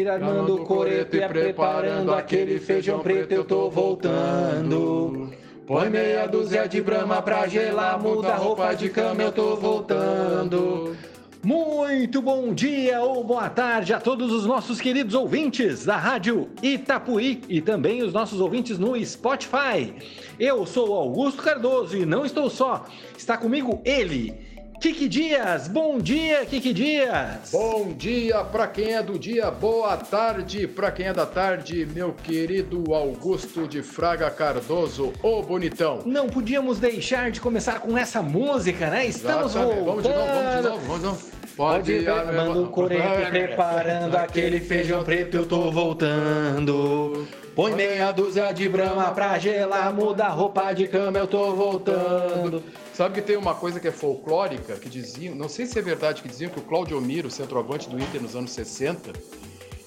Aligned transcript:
Armando 0.00 0.54
o 0.54 0.64
coreto 0.64 1.16
e 1.16 1.28
preparando 1.28 2.14
aquele 2.14 2.58
feijão 2.58 3.00
preto, 3.00 3.32
eu 3.32 3.44
tô 3.44 3.68
voltando. 3.68 5.30
Põe 5.66 5.90
meia 5.90 6.26
dúzia 6.26 6.66
de 6.66 6.80
brama 6.80 7.20
pra 7.20 7.46
gelar, 7.46 8.00
muda 8.00 8.28
a 8.28 8.36
roupa 8.36 8.72
de 8.72 8.88
cama, 8.88 9.22
eu 9.22 9.30
tô 9.30 9.54
voltando. 9.54 10.96
Muito 11.44 12.22
bom 12.22 12.54
dia 12.54 13.02
ou 13.02 13.22
boa 13.22 13.50
tarde 13.50 13.92
a 13.92 14.00
todos 14.00 14.32
os 14.32 14.46
nossos 14.46 14.80
queridos 14.80 15.14
ouvintes 15.14 15.84
da 15.84 15.96
Rádio 15.96 16.48
Itapuí 16.62 17.42
e 17.48 17.60
também 17.60 18.02
os 18.02 18.12
nossos 18.12 18.40
ouvintes 18.40 18.78
no 18.78 18.98
Spotify. 19.04 19.92
Eu 20.40 20.64
sou 20.64 20.94
Augusto 20.94 21.42
Cardoso 21.42 21.96
e 21.96 22.06
não 22.06 22.24
estou 22.24 22.48
só, 22.48 22.86
está 23.16 23.36
comigo 23.36 23.82
ele 23.84 24.51
Kiki 24.82 25.08
Dias, 25.08 25.68
bom 25.68 26.00
dia, 26.00 26.44
Kiki 26.44 26.72
Dias. 26.72 27.52
Bom 27.52 27.92
dia 27.96 28.42
para 28.42 28.66
quem 28.66 28.94
é 28.94 29.00
do 29.00 29.16
dia, 29.16 29.48
boa 29.48 29.96
tarde 29.96 30.66
para 30.66 30.90
quem 30.90 31.06
é 31.06 31.12
da 31.12 31.24
tarde, 31.24 31.86
meu 31.94 32.12
querido 32.12 32.92
Augusto 32.92 33.68
de 33.68 33.80
Fraga 33.80 34.28
Cardoso, 34.28 35.12
o 35.22 35.40
bonitão. 35.40 36.00
Não 36.04 36.28
podíamos 36.28 36.80
deixar 36.80 37.30
de 37.30 37.40
começar 37.40 37.78
com 37.78 37.96
essa 37.96 38.20
música, 38.20 38.90
né? 38.90 39.06
Estamos 39.06 39.54
voltando. 39.54 39.84
Vamos 39.84 40.02
de 40.02 40.08
novo, 40.08 40.26
vamos 40.26 40.56
de 40.56 40.68
novo, 40.68 40.80
vamos 40.80 41.00
de 41.00 41.06
novo. 41.06 41.22
Pode 41.56 41.92
ir 41.92 42.10
armando 42.10 42.64
o 42.64 42.68
coreto, 42.68 43.30
preparando 43.30 44.16
aquele 44.16 44.58
feijão 44.58 45.04
preto, 45.04 45.36
eu 45.36 45.46
tô 45.46 45.70
voltando. 45.70 47.24
Põe 47.54 47.72
meia 47.72 48.10
dúzia 48.10 48.50
de 48.50 48.68
brama 48.68 49.12
pra 49.12 49.38
gelar, 49.38 49.94
muda 49.94 50.24
a 50.24 50.30
roupa 50.30 50.72
de 50.72 50.88
cama, 50.88 51.18
eu 51.18 51.28
tô 51.28 51.54
voltando. 51.54 52.64
Sabe 53.02 53.16
que 53.16 53.22
tem 53.22 53.36
uma 53.36 53.52
coisa 53.52 53.80
que 53.80 53.88
é 53.88 53.90
folclórica, 53.90 54.74
que 54.76 54.88
diziam, 54.88 55.34
não 55.34 55.48
sei 55.48 55.66
se 55.66 55.76
é 55.76 55.82
verdade, 55.82 56.22
que 56.22 56.28
diziam 56.28 56.48
que 56.52 56.60
o 56.60 56.62
Claudio 56.62 57.00
Miro, 57.00 57.28
centroavante 57.28 57.90
do 57.90 57.98
Inter 57.98 58.22
nos 58.22 58.36
anos 58.36 58.52
60, 58.52 59.12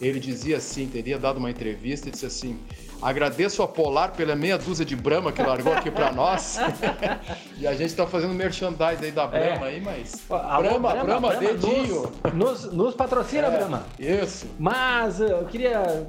ele 0.01 0.19
dizia 0.19 0.57
assim, 0.57 0.85
teria 0.85 1.17
dado 1.17 1.37
uma 1.37 1.49
entrevista 1.49 2.09
e 2.09 2.11
disse 2.11 2.25
assim: 2.25 2.59
agradeço 3.01 3.63
a 3.63 3.69
Polar 3.69 4.11
pela 4.11 4.35
meia 4.35 4.57
dúzia 4.57 4.85
de 4.85 4.97
Brahma 4.97 5.31
que 5.31 5.41
largou 5.41 5.71
aqui 5.71 5.89
para 5.89 6.11
nós. 6.11 6.57
e 7.57 7.65
a 7.65 7.71
gente 7.71 7.91
está 7.91 8.05
fazendo 8.05 8.33
merchandise 8.33 9.05
aí 9.05 9.11
da 9.13 9.25
Brahma 9.25 9.67
é. 9.67 9.75
aí, 9.75 9.79
mas. 9.79 10.29
Alô, 10.29 10.77
Brahma, 10.77 11.03
Brahma, 11.05 11.35
dedinho. 11.37 12.11
Nos, 12.33 12.65
nos, 12.65 12.73
nos 12.73 12.95
patrocina, 12.95 13.47
é, 13.47 13.51
Brahma. 13.51 13.85
Isso. 13.97 14.45
Mas 14.59 15.21
eu 15.21 15.45
queria 15.45 16.05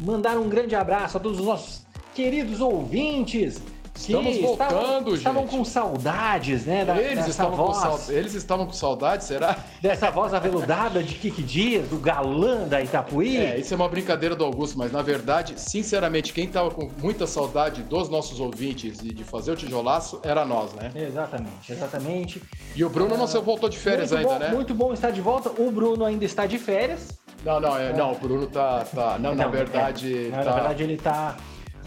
mandar 0.00 0.38
um 0.38 0.48
grande 0.48 0.74
abraço 0.74 1.18
a 1.18 1.20
todos 1.20 1.38
os 1.38 1.44
nossos 1.44 1.82
queridos 2.14 2.62
ouvintes 2.62 3.60
Estamos 4.08 4.38
voltando, 4.38 4.70
estavam, 4.70 5.04
gente. 5.04 5.16
Estavam 5.18 5.46
com 5.46 5.64
saudades, 5.64 6.64
né? 6.64 6.84
Da, 6.84 6.96
eles, 7.00 7.26
estavam 7.26 7.56
voz, 7.56 8.06
com 8.06 8.12
eles 8.12 8.34
estavam 8.34 8.66
com 8.66 8.72
saudades, 8.72 9.26
será? 9.26 9.58
Dessa 9.80 10.10
voz 10.10 10.32
aveludada 10.32 11.02
de 11.02 11.14
Kiki 11.14 11.42
Dias, 11.42 11.88
do 11.88 11.98
galã 11.98 12.66
da 12.66 12.80
Itapuí. 12.82 13.36
É, 13.36 13.58
isso 13.58 13.74
é 13.74 13.76
uma 13.76 13.88
brincadeira 13.88 14.34
do 14.34 14.44
Augusto, 14.44 14.78
mas 14.78 14.90
na 14.90 15.02
verdade, 15.02 15.54
sinceramente, 15.60 16.32
quem 16.32 16.46
estava 16.46 16.70
com 16.70 16.90
muita 16.98 17.26
saudade 17.26 17.82
dos 17.82 18.08
nossos 18.08 18.40
ouvintes 18.40 19.00
e 19.00 19.12
de 19.12 19.24
fazer 19.24 19.52
o 19.52 19.56
tijolaço 19.56 20.20
era 20.22 20.44
nós, 20.44 20.72
né? 20.74 20.90
Exatamente, 20.94 21.70
exatamente. 21.72 22.42
E 22.74 22.84
o 22.84 22.88
Bruno 22.88 23.16
não 23.16 23.26
se 23.26 23.38
voltou 23.38 23.68
de 23.68 23.78
férias 23.78 24.12
ainda, 24.12 24.28
bom, 24.28 24.38
né? 24.38 24.48
Muito 24.48 24.74
bom 24.74 24.92
estar 24.92 25.10
de 25.10 25.20
volta. 25.20 25.50
O 25.60 25.70
Bruno 25.70 26.04
ainda 26.04 26.24
está 26.24 26.46
de 26.46 26.58
férias. 26.58 27.18
Não, 27.44 27.58
não, 27.58 27.76
é, 27.76 27.92
não, 27.92 28.12
o 28.12 28.14
Bruno 28.16 28.46
tá. 28.46 28.84
tá 28.84 29.18
não, 29.18 29.30
não 29.30 29.34
na 29.34 29.46
verdade. 29.46 30.26
É, 30.26 30.30
na 30.30 30.42
tá... 30.42 30.52
verdade, 30.52 30.82
ele 30.82 30.96
tá 30.96 31.36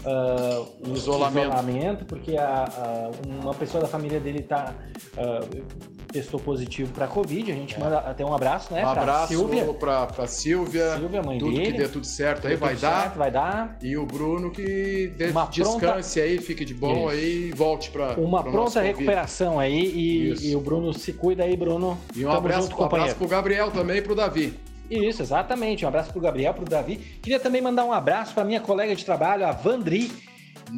uh, 0.04 0.94
isolamento. 0.94 1.48
isolamento, 1.48 2.04
porque 2.04 2.36
a, 2.36 2.64
a, 2.64 3.10
uma 3.42 3.54
pessoa 3.54 3.82
da 3.82 3.88
família 3.88 4.20
dele 4.20 4.42
tá, 4.42 4.74
uh, 5.16 5.64
testou 6.12 6.38
positivo 6.38 6.92
para 6.92 7.06
Covid. 7.06 7.50
A 7.50 7.54
gente 7.54 7.74
é. 7.74 7.78
manda 7.78 7.98
até 7.98 8.24
um 8.24 8.32
abraço, 8.32 8.72
né? 8.72 8.84
Um 8.84 8.88
abraço 8.88 9.28
Silvia. 9.28 9.64
Pra, 9.74 10.06
pra 10.06 10.26
Silvia. 10.26 10.96
Silvia, 10.96 11.22
mãe 11.22 11.38
tudo 11.38 11.52
dele. 11.52 11.72
que 11.72 11.78
dê 11.78 11.88
tudo 11.88 12.06
certo 12.06 12.46
aí, 12.46 12.56
vai 12.56 12.76
dar. 12.76 13.02
Certo, 13.02 13.16
vai 13.16 13.30
dar. 13.30 13.78
E 13.82 13.96
o 13.96 14.06
Bruno 14.06 14.50
que 14.50 15.12
dê, 15.16 15.32
descanse 15.50 15.78
pronta... 15.78 16.20
aí, 16.20 16.38
fique 16.38 16.64
de 16.64 16.74
bom 16.74 16.98
Isso. 16.98 17.08
aí 17.08 17.48
e 17.48 17.52
volte 17.52 17.90
para 17.90 18.14
Uma 18.20 18.42
pronta 18.42 18.80
recuperação 18.80 19.58
aí 19.58 19.74
e, 19.74 20.50
e, 20.50 20.56
o 20.56 20.60
Bruno 20.60 20.92
se 20.92 21.12
cuida 21.12 21.44
aí, 21.44 21.56
Bruno. 21.56 21.98
E 22.14 22.24
um 22.24 22.28
Tamo 22.28 22.38
abraço, 22.38 22.68
junto, 22.68 22.82
um 22.82 22.84
abraço 22.84 23.16
pro 23.16 23.28
Gabriel 23.28 23.70
também 23.70 23.98
e 23.98 24.02
pro 24.02 24.14
Davi. 24.14 24.54
Isso, 24.90 25.22
exatamente. 25.22 25.84
Um 25.84 25.88
abraço 25.88 26.12
pro 26.12 26.20
Gabriel, 26.20 26.54
pro 26.54 26.64
Davi. 26.64 26.96
Queria 27.22 27.40
também 27.40 27.62
mandar 27.62 27.84
um 27.84 27.92
abraço 27.92 28.34
para 28.34 28.44
minha 28.44 28.60
colega 28.60 28.94
de 28.94 29.04
trabalho, 29.04 29.46
a 29.46 29.52
Vandri, 29.52 30.10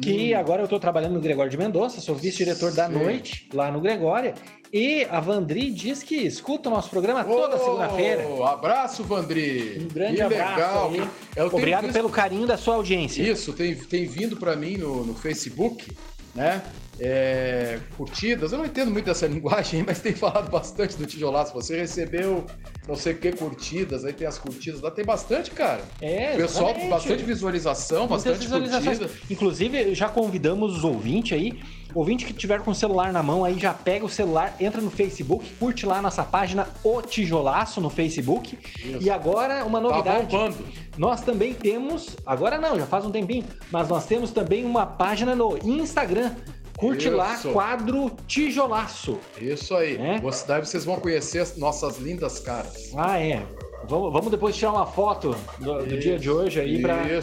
que 0.01 0.33
hum. 0.33 0.39
agora 0.39 0.61
eu 0.61 0.65
estou 0.65 0.79
trabalhando 0.79 1.13
no 1.13 1.19
Gregório 1.19 1.51
de 1.51 1.57
Mendonça, 1.57 2.01
sou 2.01 2.15
vice-diretor 2.15 2.71
da 2.71 2.87
noite 2.87 3.47
lá 3.53 3.71
no 3.71 3.81
Gregória. 3.81 4.33
E 4.71 5.05
a 5.05 5.19
Vandri 5.19 5.71
diz 5.71 6.03
que 6.03 6.15
escuta 6.15 6.67
o 6.67 6.71
nosso 6.71 6.89
programa 6.89 7.23
toda 7.23 7.55
oh, 7.55 7.59
segunda-feira. 7.59 8.23
Abraço, 8.45 9.03
Vandri! 9.03 9.81
Um 9.81 9.87
grande 9.87 10.15
que 10.17 10.21
abraço. 10.21 10.89
Legal. 10.91 11.47
Obrigado 11.47 11.83
visto... 11.83 11.93
pelo 11.93 12.09
carinho 12.09 12.45
da 12.45 12.57
sua 12.57 12.75
audiência. 12.75 13.21
Isso, 13.21 13.53
tem, 13.53 13.75
tem 13.75 14.05
vindo 14.05 14.35
para 14.35 14.55
mim 14.57 14.77
no, 14.77 15.05
no 15.05 15.13
Facebook, 15.13 15.89
né? 16.37 16.61
é, 16.99 17.79
curtidas. 17.95 18.51
Eu 18.51 18.59
não 18.59 18.65
entendo 18.65 18.91
muito 18.91 19.05
dessa 19.05 19.27
linguagem, 19.27 19.83
mas 19.85 19.99
tem 19.99 20.13
falado 20.13 20.49
bastante 20.49 20.95
do 20.97 21.05
tijolaço. 21.05 21.53
Você 21.53 21.77
recebeu 21.77 22.45
não 22.87 22.95
sei 22.95 23.13
o 23.13 23.17
que 23.17 23.31
curtidas, 23.33 24.05
aí 24.05 24.13
tem 24.13 24.25
as 24.25 24.37
curtidas 24.37 24.81
lá, 24.81 24.89
tem 24.89 25.03
bastante, 25.03 25.51
cara. 25.51 25.81
É, 26.01 26.35
o 26.35 26.37
pessoal, 26.37 26.73
bastante 26.89 27.23
visualização, 27.23 28.07
bastante 28.07 28.39
visualizações. 28.39 28.99
curtida. 28.99 29.19
Inclusive, 29.29 29.93
já 29.93 30.07
convidamos 30.07 30.77
os 30.77 30.83
ouvintes 30.83 31.37
aí. 31.37 31.59
Ouvinte 31.93 32.25
que 32.25 32.33
tiver 32.33 32.61
com 32.61 32.71
o 32.71 32.75
celular 32.75 33.11
na 33.11 33.23
mão 33.23 33.43
aí, 33.43 33.57
já 33.57 33.73
pega 33.73 34.05
o 34.05 34.09
celular, 34.09 34.55
entra 34.59 34.81
no 34.81 34.91
Facebook, 34.91 35.49
curte 35.57 35.85
lá 35.85 35.97
a 35.97 36.01
nossa 36.01 36.23
página 36.23 36.67
O 36.83 37.01
Tijolaço 37.01 37.81
no 37.81 37.89
Facebook. 37.89 38.57
Isso. 38.77 38.97
E 39.01 39.09
agora, 39.09 39.65
uma 39.65 39.81
tá 39.81 39.87
novidade. 39.89 40.31
Tá 40.31 40.51
nós 40.97 41.21
também 41.21 41.53
temos, 41.53 42.15
agora 42.25 42.57
não, 42.57 42.77
já 42.77 42.85
faz 42.85 43.05
um 43.05 43.11
tempinho, 43.11 43.45
mas 43.71 43.87
nós 43.87 44.05
temos 44.05 44.31
também 44.31 44.65
uma 44.65 44.85
página 44.85 45.35
no 45.35 45.57
Instagram 45.63 46.31
Curte 46.77 47.07
Isso. 47.07 47.17
lá, 47.17 47.37
quadro 47.51 48.11
tijolaço. 48.27 49.19
Isso 49.41 49.75
aí. 49.75 49.97
É? 49.97 50.21
Daí 50.47 50.63
vocês 50.63 50.85
vão 50.85 50.99
conhecer 50.99 51.39
as 51.39 51.57
nossas 51.57 51.97
lindas 51.97 52.39
caras. 52.39 52.93
Ah, 52.95 53.19
é. 53.19 53.43
Vamos, 53.89 54.13
vamos 54.13 54.29
depois 54.29 54.55
tirar 54.55 54.73
uma 54.73 54.85
foto 54.85 55.35
do, 55.59 55.85
do 55.85 55.97
dia 55.97 56.19
de 56.19 56.29
hoje 56.29 56.59
aí 56.59 56.79
para 56.79 56.97
né? 56.97 57.19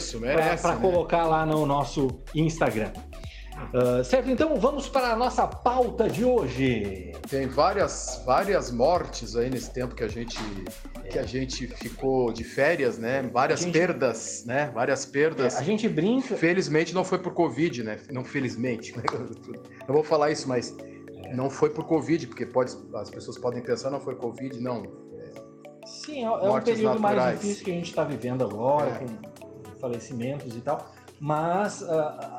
colocar 0.80 1.26
lá 1.26 1.46
no 1.46 1.64
nosso 1.66 2.08
Instagram. 2.34 2.90
Uh, 3.72 4.04
certo, 4.04 4.30
então 4.30 4.56
vamos 4.56 4.88
para 4.88 5.12
a 5.12 5.16
nossa 5.16 5.46
pauta 5.46 6.08
de 6.08 6.24
hoje. 6.24 7.12
Tem 7.28 7.46
várias, 7.46 8.22
várias 8.24 8.70
mortes 8.70 9.36
aí 9.36 9.50
nesse 9.50 9.72
tempo 9.72 9.94
que 9.94 10.04
a 10.04 10.08
gente 10.08 10.38
que 11.10 11.18
a 11.18 11.24
gente 11.24 11.66
ficou 11.68 12.32
de 12.32 12.42
férias, 12.42 12.98
né? 12.98 13.22
Várias 13.22 13.60
gente, 13.60 13.72
perdas, 13.72 14.44
né? 14.46 14.70
Várias 14.74 15.04
perdas. 15.04 15.54
É, 15.54 15.58
a 15.58 15.62
gente 15.62 15.88
brinca. 15.88 16.36
Felizmente 16.36 16.94
não 16.94 17.04
foi 17.04 17.18
por 17.18 17.32
Covid, 17.32 17.82
né? 17.82 17.98
Não 18.10 18.24
felizmente. 18.24 18.94
Não 19.86 19.94
vou 19.94 20.02
falar 20.02 20.30
isso, 20.30 20.48
mas 20.48 20.74
não 21.34 21.50
foi 21.50 21.70
por 21.70 21.84
Covid, 21.84 22.26
porque 22.26 22.46
pode, 22.46 22.76
as 22.94 23.10
pessoas 23.10 23.38
podem 23.38 23.62
pensar 23.62 23.90
não 23.90 24.00
foi 24.00 24.14
Covid, 24.16 24.60
não. 24.60 25.04
Sim, 25.84 26.24
é, 26.24 26.26
é 26.26 26.50
um 26.50 26.60
período 26.60 27.00
naturais. 27.00 27.16
mais 27.16 27.40
difícil 27.40 27.64
que 27.64 27.70
a 27.70 27.74
gente 27.74 27.90
está 27.90 28.04
vivendo 28.04 28.42
agora, 28.42 28.90
é. 28.90 28.98
com 28.98 29.78
falecimentos 29.78 30.56
e 30.56 30.60
tal 30.60 30.93
mas 31.20 31.80
uh, 31.82 31.86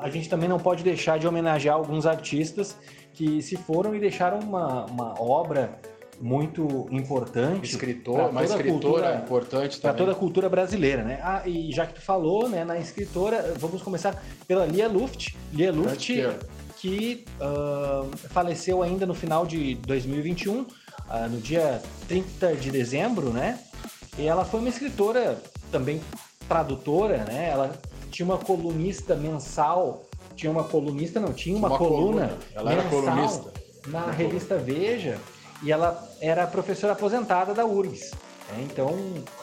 a 0.00 0.08
gente 0.10 0.28
também 0.28 0.48
não 0.48 0.58
pode 0.58 0.82
deixar 0.82 1.18
de 1.18 1.26
homenagear 1.26 1.74
alguns 1.74 2.06
artistas 2.06 2.76
que 3.12 3.40
se 3.42 3.56
foram 3.56 3.94
e 3.94 3.98
deixaram 3.98 4.38
uma, 4.40 4.84
uma 4.86 5.20
obra 5.20 5.80
muito 6.20 6.86
importante. 6.90 7.70
Escritor, 7.70 8.30
uma 8.30 8.44
escritora 8.44 8.70
cultura, 8.70 9.14
importante 9.16 9.80
Para 9.80 9.94
toda 9.94 10.12
a 10.12 10.14
cultura 10.14 10.48
brasileira, 10.48 11.02
né? 11.02 11.20
Ah, 11.22 11.42
e 11.46 11.72
já 11.72 11.86
que 11.86 11.94
tu 11.94 12.00
falou, 12.00 12.48
né, 12.48 12.64
na 12.64 12.78
escritora, 12.78 13.54
vamos 13.58 13.82
começar 13.82 14.22
pela 14.46 14.66
Lia 14.66 14.88
Luft. 14.88 15.34
Lia 15.52 15.72
Luft, 15.72 16.10
que 16.76 17.24
uh, 17.40 18.16
faleceu 18.16 18.82
ainda 18.82 19.06
no 19.06 19.14
final 19.14 19.46
de 19.46 19.74
2021, 19.76 20.60
uh, 20.60 20.66
ah, 21.08 21.28
no 21.28 21.38
dia 21.38 21.82
30 22.08 22.54
de 22.56 22.70
dezembro, 22.70 23.30
né? 23.30 23.58
E 24.18 24.26
ela 24.26 24.44
foi 24.44 24.60
uma 24.60 24.68
escritora 24.68 25.38
também 25.70 26.00
tradutora, 26.48 27.24
né? 27.24 27.50
Ela 27.50 27.78
tinha 28.10 28.26
uma 28.26 28.38
colunista 28.38 29.14
mensal, 29.14 30.04
tinha 30.34 30.50
uma 30.50 30.64
colunista, 30.64 31.20
não, 31.20 31.32
tinha 31.32 31.56
uma, 31.56 31.68
uma 31.68 31.78
coluna, 31.78 32.28
coluna. 32.28 32.38
Ela 32.54 32.72
era 32.72 32.82
colunista. 32.84 33.52
na 33.88 34.04
uma 34.04 34.12
revista 34.12 34.56
coluna. 34.56 34.78
Veja, 34.78 35.18
e 35.62 35.72
ela 35.72 36.08
era 36.20 36.46
professora 36.46 36.92
aposentada 36.92 37.54
da 37.54 37.64
URGS. 37.64 38.12
Né? 38.50 38.66
Então. 38.70 38.96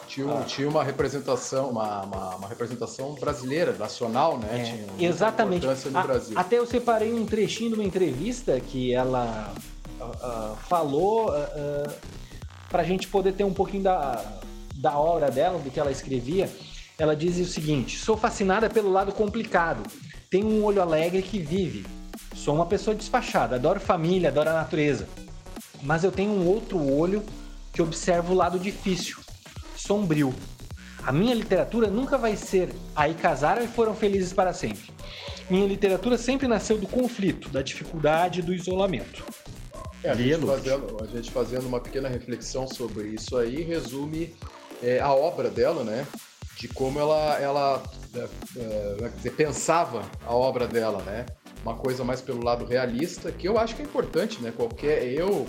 Tinha, 0.06 0.32
ah, 0.32 0.44
tinha 0.44 0.68
uma 0.68 0.82
representação, 0.82 1.70
uma, 1.70 2.02
uma, 2.02 2.36
uma, 2.36 2.48
representação 2.48 3.14
brasileira, 3.14 3.72
nacional, 3.72 4.38
né? 4.38 4.60
É, 4.60 4.62
tinha 4.96 5.08
exatamente. 5.08 5.66
No 5.66 6.02
Brasil. 6.02 6.38
Até 6.38 6.58
eu 6.58 6.66
separei 6.66 7.12
um 7.12 7.26
trechinho 7.26 7.70
de 7.70 7.74
uma 7.76 7.84
entrevista 7.84 8.60
que 8.60 8.94
ela 8.94 9.52
uh, 10.00 10.04
uh, 10.04 10.56
falou 10.68 11.30
uh, 11.30 11.32
uh, 11.32 11.92
para 12.70 12.82
a 12.82 12.84
gente 12.84 13.08
poder 13.08 13.32
ter 13.32 13.44
um 13.44 13.52
pouquinho 13.52 13.82
da, 13.82 14.22
da 14.76 14.98
obra 14.98 15.30
dela, 15.30 15.58
do 15.58 15.70
que 15.70 15.80
ela 15.80 15.90
escrevia. 15.90 16.48
Ela 16.98 17.16
diz 17.16 17.38
o 17.38 17.50
seguinte: 17.50 17.98
sou 17.98 18.16
fascinada 18.16 18.70
pelo 18.70 18.90
lado 18.90 19.12
complicado. 19.12 19.82
Tenho 20.30 20.46
um 20.46 20.64
olho 20.64 20.80
alegre 20.80 21.22
que 21.22 21.38
vive. 21.38 21.84
Sou 22.34 22.54
uma 22.54 22.66
pessoa 22.66 22.94
despachada, 22.94 23.56
adoro 23.56 23.80
família, 23.80 24.28
adoro 24.28 24.50
a 24.50 24.54
natureza. 24.54 25.08
Mas 25.82 26.04
eu 26.04 26.12
tenho 26.12 26.32
um 26.32 26.46
outro 26.46 26.78
olho 26.78 27.22
que 27.72 27.82
observa 27.82 28.32
o 28.32 28.36
lado 28.36 28.58
difícil, 28.58 29.18
sombrio. 29.76 30.34
A 31.02 31.12
minha 31.12 31.34
literatura 31.34 31.88
nunca 31.88 32.16
vai 32.16 32.36
ser 32.36 32.70
aí 32.94 33.14
casaram 33.14 33.62
e 33.62 33.68
foram 33.68 33.94
felizes 33.94 34.32
para 34.32 34.52
sempre. 34.52 34.90
Minha 35.50 35.66
literatura 35.66 36.16
sempre 36.16 36.48
nasceu 36.48 36.78
do 36.78 36.86
conflito, 36.86 37.50
da 37.50 37.60
dificuldade, 37.60 38.40
do 38.40 38.54
isolamento. 38.54 39.22
É, 40.02 40.10
a, 40.10 40.14
gente 40.14 40.46
fazendo, 40.46 40.96
a 41.02 41.06
gente 41.06 41.30
fazendo 41.30 41.66
uma 41.66 41.80
pequena 41.80 42.08
reflexão 42.08 42.66
sobre 42.66 43.08
isso 43.08 43.36
aí 43.36 43.62
resume 43.62 44.34
é, 44.82 45.00
a 45.00 45.12
obra 45.12 45.50
dela, 45.50 45.84
né? 45.84 46.06
De 46.58 46.68
como 46.68 46.98
ela, 46.98 47.38
ela 47.40 47.82
é, 48.14 48.28
é, 48.56 49.08
dizer, 49.16 49.32
pensava 49.32 50.02
a 50.24 50.34
obra 50.34 50.66
dela, 50.66 51.02
né? 51.02 51.26
Uma 51.62 51.74
coisa 51.74 52.04
mais 52.04 52.20
pelo 52.20 52.44
lado 52.44 52.64
realista, 52.64 53.32
que 53.32 53.48
eu 53.48 53.58
acho 53.58 53.74
que 53.74 53.82
é 53.82 53.84
importante, 53.84 54.40
né? 54.40 54.52
Qualquer 54.54 55.04
eu, 55.04 55.46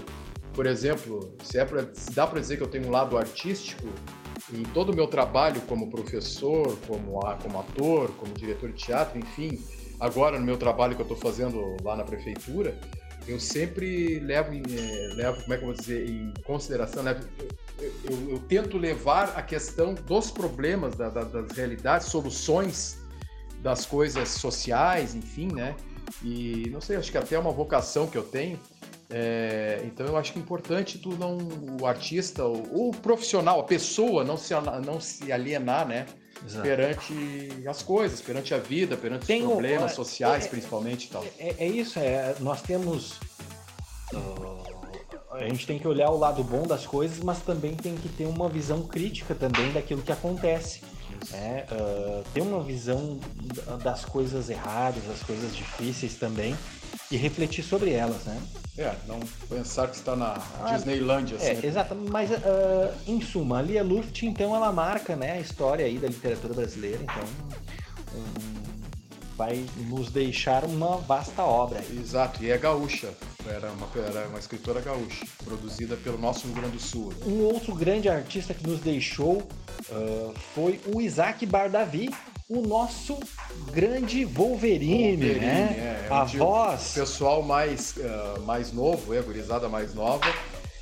por 0.54 0.66
exemplo, 0.66 1.36
se, 1.44 1.58
é 1.58 1.66
pra, 1.66 1.86
se 1.94 2.12
dá 2.12 2.26
para 2.26 2.40
dizer 2.40 2.58
que 2.58 2.64
eu 2.64 2.68
tenho 2.68 2.88
um 2.88 2.92
lado 2.92 3.18
artístico 3.18 3.88
em 4.54 4.64
todo 4.64 4.92
o 4.92 4.96
meu 4.96 5.08
trabalho 5.08 5.62
como 5.62 5.90
professor, 5.90 6.78
como, 6.88 7.20
como 7.42 7.60
ator, 7.60 8.12
como 8.18 8.34
diretor 8.34 8.72
de 8.72 8.84
teatro, 8.84 9.20
enfim, 9.20 9.60
agora 10.00 10.40
no 10.40 10.46
meu 10.46 10.58
trabalho 10.58 10.96
que 10.96 11.02
eu 11.02 11.06
estou 11.06 11.18
fazendo 11.18 11.78
lá 11.84 11.96
na 11.96 12.04
prefeitura, 12.04 12.80
eu 13.28 13.40
sempre 13.40 14.20
levo, 14.20 14.54
em, 14.54 14.62
eh, 14.62 15.10
levo 15.16 15.42
como 15.42 15.54
é 15.54 15.58
que 15.58 15.64
eu 15.64 15.68
vou 15.68 15.76
dizer, 15.76 16.08
em 16.08 16.34
consideração, 16.46 17.02
levo, 17.04 17.28
eu, 17.80 18.30
eu, 18.30 18.40
tento 18.40 18.78
levar 18.78 19.34
a 19.36 19.42
questão 19.42 19.94
dos 19.94 20.32
problemas, 20.32 20.96
da, 20.96 21.10
da, 21.10 21.24
das 21.24 21.52
realidades, 21.52 22.08
soluções 22.08 22.98
das 23.62 23.86
coisas 23.86 24.30
sociais, 24.30 25.16
enfim, 25.16 25.52
né? 25.52 25.76
E 26.24 26.70
não 26.72 26.80
sei, 26.80 26.98
acho 26.98 27.12
que 27.12 27.18
até 27.18 27.36
é 27.36 27.40
uma 27.40 27.52
vocação 27.52 28.08
que 28.08 28.18
eu 28.18 28.24
tenho. 28.24 28.60
É, 29.10 29.82
então 29.86 30.06
eu 30.06 30.18
acho 30.18 30.34
que 30.34 30.40
é 30.40 30.42
importante 30.42 30.98
tu 30.98 31.10
não, 31.16 31.38
o 31.80 31.86
artista, 31.86 32.46
o, 32.46 32.90
o 32.90 32.92
profissional, 32.92 33.60
a 33.60 33.64
pessoa 33.64 34.24
não 34.24 34.38
se, 34.38 34.54
não 34.86 35.00
se 35.00 35.32
alienar, 35.32 35.88
né? 35.88 36.06
Exato. 36.46 36.64
perante 36.64 37.64
as 37.68 37.82
coisas, 37.82 38.22
perante 38.22 38.54
a 38.54 38.58
vida, 38.58 38.98
perante 38.98 39.26
Tem 39.26 39.44
os 39.44 39.52
problemas 39.52 39.94
o, 39.94 39.96
sociais, 39.96 40.46
é, 40.46 40.50
principalmente. 40.50 41.10
Tal. 41.10 41.24
É, 41.40 41.56
é, 41.58 41.68
isso, 41.68 41.98
é, 41.98 42.36
nós 42.40 42.62
temos. 42.62 43.14
Uh, 44.14 44.75
a 45.40 45.48
gente 45.48 45.66
tem 45.68 45.80
que 45.80 45.88
olhar 45.88 46.10
o 46.10 46.18
lado 46.18 46.44
bom 46.44 46.64
das 46.64 46.86
coisas, 46.86 47.20
mas 47.20 47.40
também 47.40 47.76
tem 47.76 47.96
que 47.96 48.10
ter 48.10 48.26
uma 48.26 48.50
visão 48.50 48.84
crítica 48.84 49.36
também 49.36 49.72
daquilo 49.72 50.02
que 50.02 50.12
acontece. 50.12 50.82
É, 51.34 51.66
uh, 51.72 52.24
ter 52.34 52.42
uma 52.42 52.62
visão 52.62 53.20
das 53.84 54.06
coisas 54.06 54.50
erradas, 54.50 55.04
das 55.06 55.24
coisas 55.24 55.56
difíceis 55.56 56.16
também 56.16 56.56
e 57.10 57.18
refletir 57.18 57.64
sobre 57.64 57.92
elas, 57.92 58.24
né? 58.26 58.42
É, 58.78 58.94
não 59.08 59.20
pensar 59.48 59.88
que 59.88 59.96
está 59.96 60.16
na 60.16 60.38
ah, 60.62 60.76
Disneylândia. 60.76 61.38
É, 61.40 61.52
assim. 61.52 61.68
exato. 61.68 61.96
Mas, 61.96 62.30
uh, 62.30 62.94
em 63.08 63.22
suma, 63.22 63.60
a 63.60 63.62
Lia 63.62 63.84
Luft, 63.84 64.24
então, 64.24 64.56
ela 64.56 64.72
marca 64.72 65.16
né, 65.16 65.32
a 65.32 65.40
história 65.40 65.86
aí 65.86 65.98
da 65.98 66.08
literatura 66.08 66.54
brasileira. 66.54 67.00
Então, 67.02 67.24
um, 68.14 69.36
vai 69.38 69.66
nos 69.88 70.12
deixar 70.12 70.66
uma 70.66 70.98
vasta 70.98 71.42
obra. 71.42 71.82
Exato, 71.90 72.44
e 72.44 72.52
é 72.52 72.58
gaúcha. 72.58 73.14
Era 73.48 73.72
uma, 73.72 73.88
era 74.08 74.28
uma 74.28 74.40
escritora 74.40 74.82
gaúcha, 74.82 75.26
produzida 75.44 75.96
pelo 75.98 76.18
nosso 76.18 76.48
Rio 76.48 76.56
Grande 76.56 76.78
do 76.78 76.82
Sul. 76.82 77.14
Um 77.26 77.44
outro 77.44 77.76
grande 77.76 78.10
artista 78.10 78.54
que 78.54 78.68
nos 78.68 78.80
deixou 78.80 79.48
uh, 79.90 80.34
foi 80.56 80.80
o 80.88 81.00
Isaac 81.00 81.46
Bardavi, 81.46 82.10
o 82.50 82.62
nosso 82.62 83.18
grande 83.72 84.26
Wolverine, 84.26 85.16
Wolverine 85.16 85.40
né? 85.40 86.06
É, 86.06 86.08
é 86.10 86.14
a 86.14 86.24
voz. 86.24 86.92
O 86.92 87.00
pessoal 87.00 87.44
mais, 87.44 87.96
uh, 87.98 88.42
mais 88.42 88.72
novo, 88.72 89.14
é, 89.14 89.20
a 89.20 89.22
gurizada 89.22 89.70
mais 89.70 89.94
nova, 89.94 90.26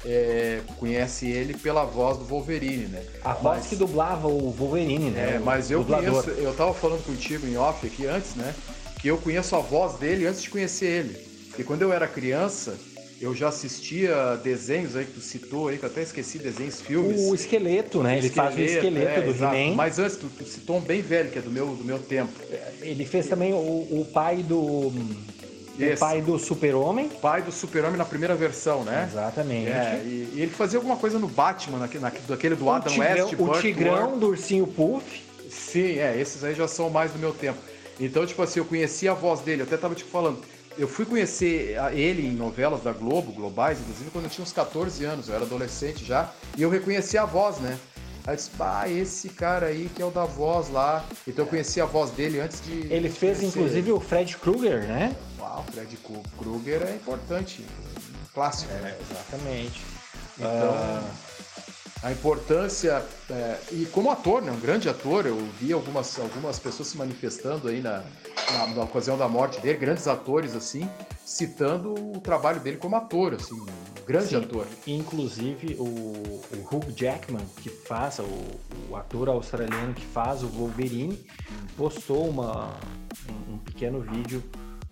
é, 0.06 0.62
conhece 0.80 1.27
ele 1.27 1.54
pela 1.54 1.83
voz 1.83 2.18
do 2.18 2.25
Wolverine, 2.25 2.88
né? 2.88 3.06
A 3.24 3.33
voz 3.33 3.60
mas, 3.60 3.68
que 3.68 3.75
dublava 3.75 4.27
o 4.27 4.51
Wolverine, 4.51 5.10
né? 5.12 5.36
É, 5.36 5.39
mas 5.39 5.69
eu 5.69 5.80
dublador. 5.80 6.24
conheço, 6.24 6.42
eu 6.42 6.54
tava 6.54 6.74
falando 6.74 7.06
contigo 7.06 7.45
em 7.45 7.57
off 7.57 7.86
aqui 7.86 8.06
antes, 8.06 8.36
né? 8.36 8.54
Que 9.01 9.10
eu 9.10 9.18
conheço 9.18 9.56
a 9.56 9.60
voz 9.60 9.95
dele 9.95 10.25
antes 10.25 10.42
de 10.42 10.50
conhecer 10.50 10.86
ele. 10.86 11.33
Porque 11.54 11.64
quando 11.64 11.84
eu 11.84 11.94
era 11.94 12.08
criança, 12.08 12.76
eu 13.22 13.36
já 13.36 13.50
assistia 13.50 14.36
desenhos 14.44 14.96
aí 14.96 15.06
que 15.06 15.12
tu 15.12 15.22
citou 15.22 15.68
aí, 15.68 15.78
que 15.78 15.86
eu 15.86 15.90
até 15.90 16.02
esqueci 16.02 16.40
desenhos, 16.40 16.82
filmes. 16.82 17.22
O 17.22 17.36
esqueleto, 17.36 18.02
né? 18.02 18.18
Ele 18.18 18.26
esqueleto, 18.26 18.56
faz 18.56 18.72
o 18.72 18.74
esqueleto 18.74 19.20
é, 19.20 19.22
do 19.22 19.32
He-Man. 19.32 19.76
Mas 19.76 20.00
antes, 20.00 20.18
tu, 20.18 20.28
tu, 20.36 20.44
citou 20.46 20.78
um 20.78 20.82
bem 20.82 21.04
velho, 21.04 21.30
que 21.30 21.38
é 21.38 21.42
do 21.44 21.52
meu, 21.52 21.68
do 21.68 21.84
meu 21.84 22.00
tempo. 22.00 22.34
Ele 22.82 23.06
fez 23.06 23.28
também 23.28 23.54
o, 23.54 23.58
o 23.58 24.08
pai 24.12 24.38
do. 24.38 24.92
Esse. 25.80 25.94
O 25.94 26.00
pai 26.00 26.22
do 26.24 26.40
Super-Homem. 26.40 27.08
Pai 27.22 27.44
do 27.44 27.52
Super-Homem 27.52 27.98
na 27.98 28.06
primeira 28.06 28.34
versão, 28.34 28.84
né? 28.84 29.08
Exatamente. 29.12 29.70
É, 29.70 30.02
e, 30.04 30.34
e, 30.34 30.42
ele 30.42 30.52
fazia 30.52 30.80
alguma 30.80 30.98
coisa 30.98 31.20
no 31.20 31.28
Batman, 31.28 31.78
naquele, 31.78 32.04
naquele 32.04 32.56
do 32.56 32.66
o 32.66 32.72
Adam 32.72 32.92
tigrão, 32.92 33.26
West. 33.26 33.40
O 33.40 33.62
Tigrão 33.62 34.18
do 34.18 34.28
Ursinho 34.30 34.66
Puff. 34.66 35.22
Sim, 35.52 36.00
é, 36.00 36.20
esses 36.20 36.44
aí 36.44 36.56
já 36.56 36.68
são 36.68 36.90
mais 36.90 37.12
do 37.12 37.20
meu 37.20 37.32
tempo. 37.32 37.60
Então, 38.00 38.26
tipo 38.26 38.42
assim, 38.42 38.60
eu 38.60 38.66
conhecia 38.66 39.12
a 39.12 39.14
voz 39.14 39.42
dele, 39.42 39.62
eu 39.62 39.66
até 39.68 39.78
tava 39.78 39.94
te 39.94 40.04
falando 40.04 40.42
eu 40.78 40.88
fui 40.88 41.06
conhecer 41.06 41.78
ele 41.94 42.28
em 42.28 42.31
novelas 42.31 42.84
da 42.84 42.92
Globo, 42.92 43.31
globais, 43.31 43.80
inclusive, 43.80 44.10
quando 44.12 44.25
eu 44.25 44.31
tinha 44.31 44.44
uns 44.44 44.54
14 44.54 45.04
anos, 45.06 45.30
eu 45.30 45.36
era 45.36 45.46
adolescente 45.46 46.04
já, 46.04 46.31
e 46.58 46.62
eu 46.62 46.70
reconheci 46.70 47.18
a 47.18 47.25
voz, 47.25 47.60
né? 47.60 47.78
Aí 48.25 48.34
eu 48.34 48.36
disse, 48.38 48.52
ah, 48.60 48.90
esse 48.90 49.30
cara 49.30 49.68
aí 49.68 49.90
que 49.94 50.02
é 50.02 50.06
o 50.06 50.10
da 50.10 50.24
voz 50.24 50.70
lá. 50.70 51.06
Então 51.28 51.44
eu 51.44 51.50
conheci 51.50 51.81
a 51.81 51.86
voz 51.86 52.10
dele 52.12 52.40
antes 52.40 52.62
de. 52.62 52.72
Ele 52.72 53.10
fez 53.10 53.40
conhecer. 53.40 53.60
inclusive 53.60 53.92
o 53.92 54.00
Fred 54.00 54.38
Krueger, 54.38 54.84
né? 54.84 55.14
Uau, 55.38 55.66
o 55.68 55.72
Fred 55.72 55.98
Krueger 56.38 56.84
é 56.84 56.96
importante. 56.96 57.66
Clássico, 58.34 58.72
é, 58.72 58.78
né? 58.78 58.98
Exatamente. 59.02 59.81
Então. 60.40 60.70
Uh 60.70 61.34
a 62.04 62.12
importância 62.12 63.02
é, 63.30 63.58
e 63.72 63.86
como 63.86 64.12
ator, 64.12 64.42
né, 64.42 64.52
um 64.52 64.60
grande 64.60 64.90
ator, 64.90 65.25
eu 65.25 65.38
vi 65.60 65.72
algumas, 65.72 66.20
algumas 66.20 66.60
pessoas 66.60 66.90
se 66.90 66.98
manifestando 66.98 67.70
aí 67.70 67.81
na, 67.81 68.04
na, 68.54 68.68
na, 68.68 68.84
ocasião 68.84 69.18
da 69.18 69.28
morte 69.28 69.60
dele, 69.60 69.78
grandes 69.78 70.08
atores 70.08 70.56
assim, 70.56 70.90
citando 71.26 71.94
o 71.94 72.20
trabalho 72.20 72.60
dele 72.60 72.78
como 72.78 72.96
ator, 72.96 73.34
assim, 73.34 73.56
um 73.56 73.66
grande 74.06 74.30
Sim, 74.30 74.38
ator. 74.38 74.68
Inclusive 74.86 75.76
o, 75.80 75.84
o 75.84 76.68
Hugh 76.70 76.92
Jackman, 76.96 77.46
que 77.62 77.70
faz 77.70 78.20
o, 78.20 78.24
o, 78.90 78.96
ator 78.96 79.30
australiano 79.30 79.94
que 79.94 80.06
faz 80.06 80.44
o 80.44 80.48
Wolverine, 80.48 81.20
postou 81.76 82.30
uma, 82.30 82.77
um, 83.30 83.54
um 83.54 83.58
pequeno 83.58 84.01
vídeo 84.01 84.44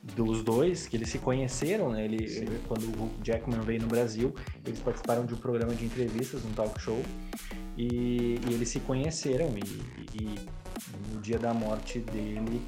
dos 0.03 0.43
dois, 0.43 0.87
que 0.87 0.97
eles 0.97 1.09
se 1.09 1.19
conheceram, 1.19 1.91
né? 1.91 2.03
Ele, 2.05 2.23
ele, 2.23 2.59
quando 2.67 2.83
o 2.83 3.11
Jackman 3.23 3.61
veio 3.61 3.81
no 3.81 3.87
Brasil, 3.87 4.33
eles 4.65 4.79
participaram 4.79 5.25
de 5.25 5.33
um 5.33 5.37
programa 5.37 5.75
de 5.75 5.85
entrevistas, 5.85 6.43
um 6.43 6.51
talk 6.53 6.79
show, 6.81 6.99
e, 7.77 8.39
e 8.47 8.53
eles 8.53 8.69
se 8.69 8.79
conheceram. 8.79 9.53
E, 9.55 10.17
e, 10.17 10.61
no 11.13 11.21
dia 11.21 11.37
da 11.37 11.53
morte 11.53 11.99
dele, 11.99 12.61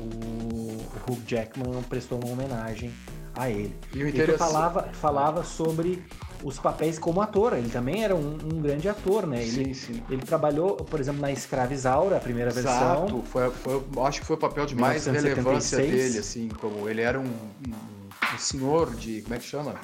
o, 0.00 0.04
o 0.04 1.12
Hugh 1.12 1.22
Jackman 1.26 1.82
prestou 1.88 2.18
uma 2.18 2.32
homenagem 2.32 2.92
a 3.34 3.48
ele. 3.50 3.74
E 3.92 4.02
o 4.02 4.08
interessante... 4.08 4.38
falava, 4.38 4.82
falava 4.92 5.44
sobre 5.44 6.02
os 6.42 6.58
papéis 6.58 6.98
como 6.98 7.20
ator. 7.20 7.52
Ele 7.54 7.68
também 7.68 8.02
era 8.04 8.14
um, 8.14 8.38
um 8.44 8.60
grande 8.60 8.88
ator, 8.88 9.26
né? 9.26 9.42
Ele, 9.42 9.74
sim, 9.74 9.94
sim. 9.94 10.02
ele 10.10 10.22
trabalhou, 10.22 10.76
por 10.76 11.00
exemplo, 11.00 11.20
na 11.20 11.30
Escravizaura, 11.30 12.16
a 12.16 12.20
primeira 12.20 12.50
Exato. 12.50 13.00
versão. 13.00 13.22
Foi, 13.22 13.50
foi, 13.50 13.82
acho 14.04 14.20
que 14.20 14.26
foi 14.26 14.36
o 14.36 14.38
papel 14.38 14.66
de 14.66 14.74
mais 14.74 15.06
1976. 15.06 15.36
relevância 15.36 15.78
dele, 15.78 16.18
assim, 16.18 16.48
como 16.48 16.88
ele 16.88 17.00
era 17.00 17.18
um, 17.18 17.24
um, 17.24 18.34
um, 18.34 18.38
senhor 18.38 18.94
de. 18.94 19.22
Como 19.22 19.34
é 19.34 19.38
que 19.38 19.44
chama? 19.44 19.74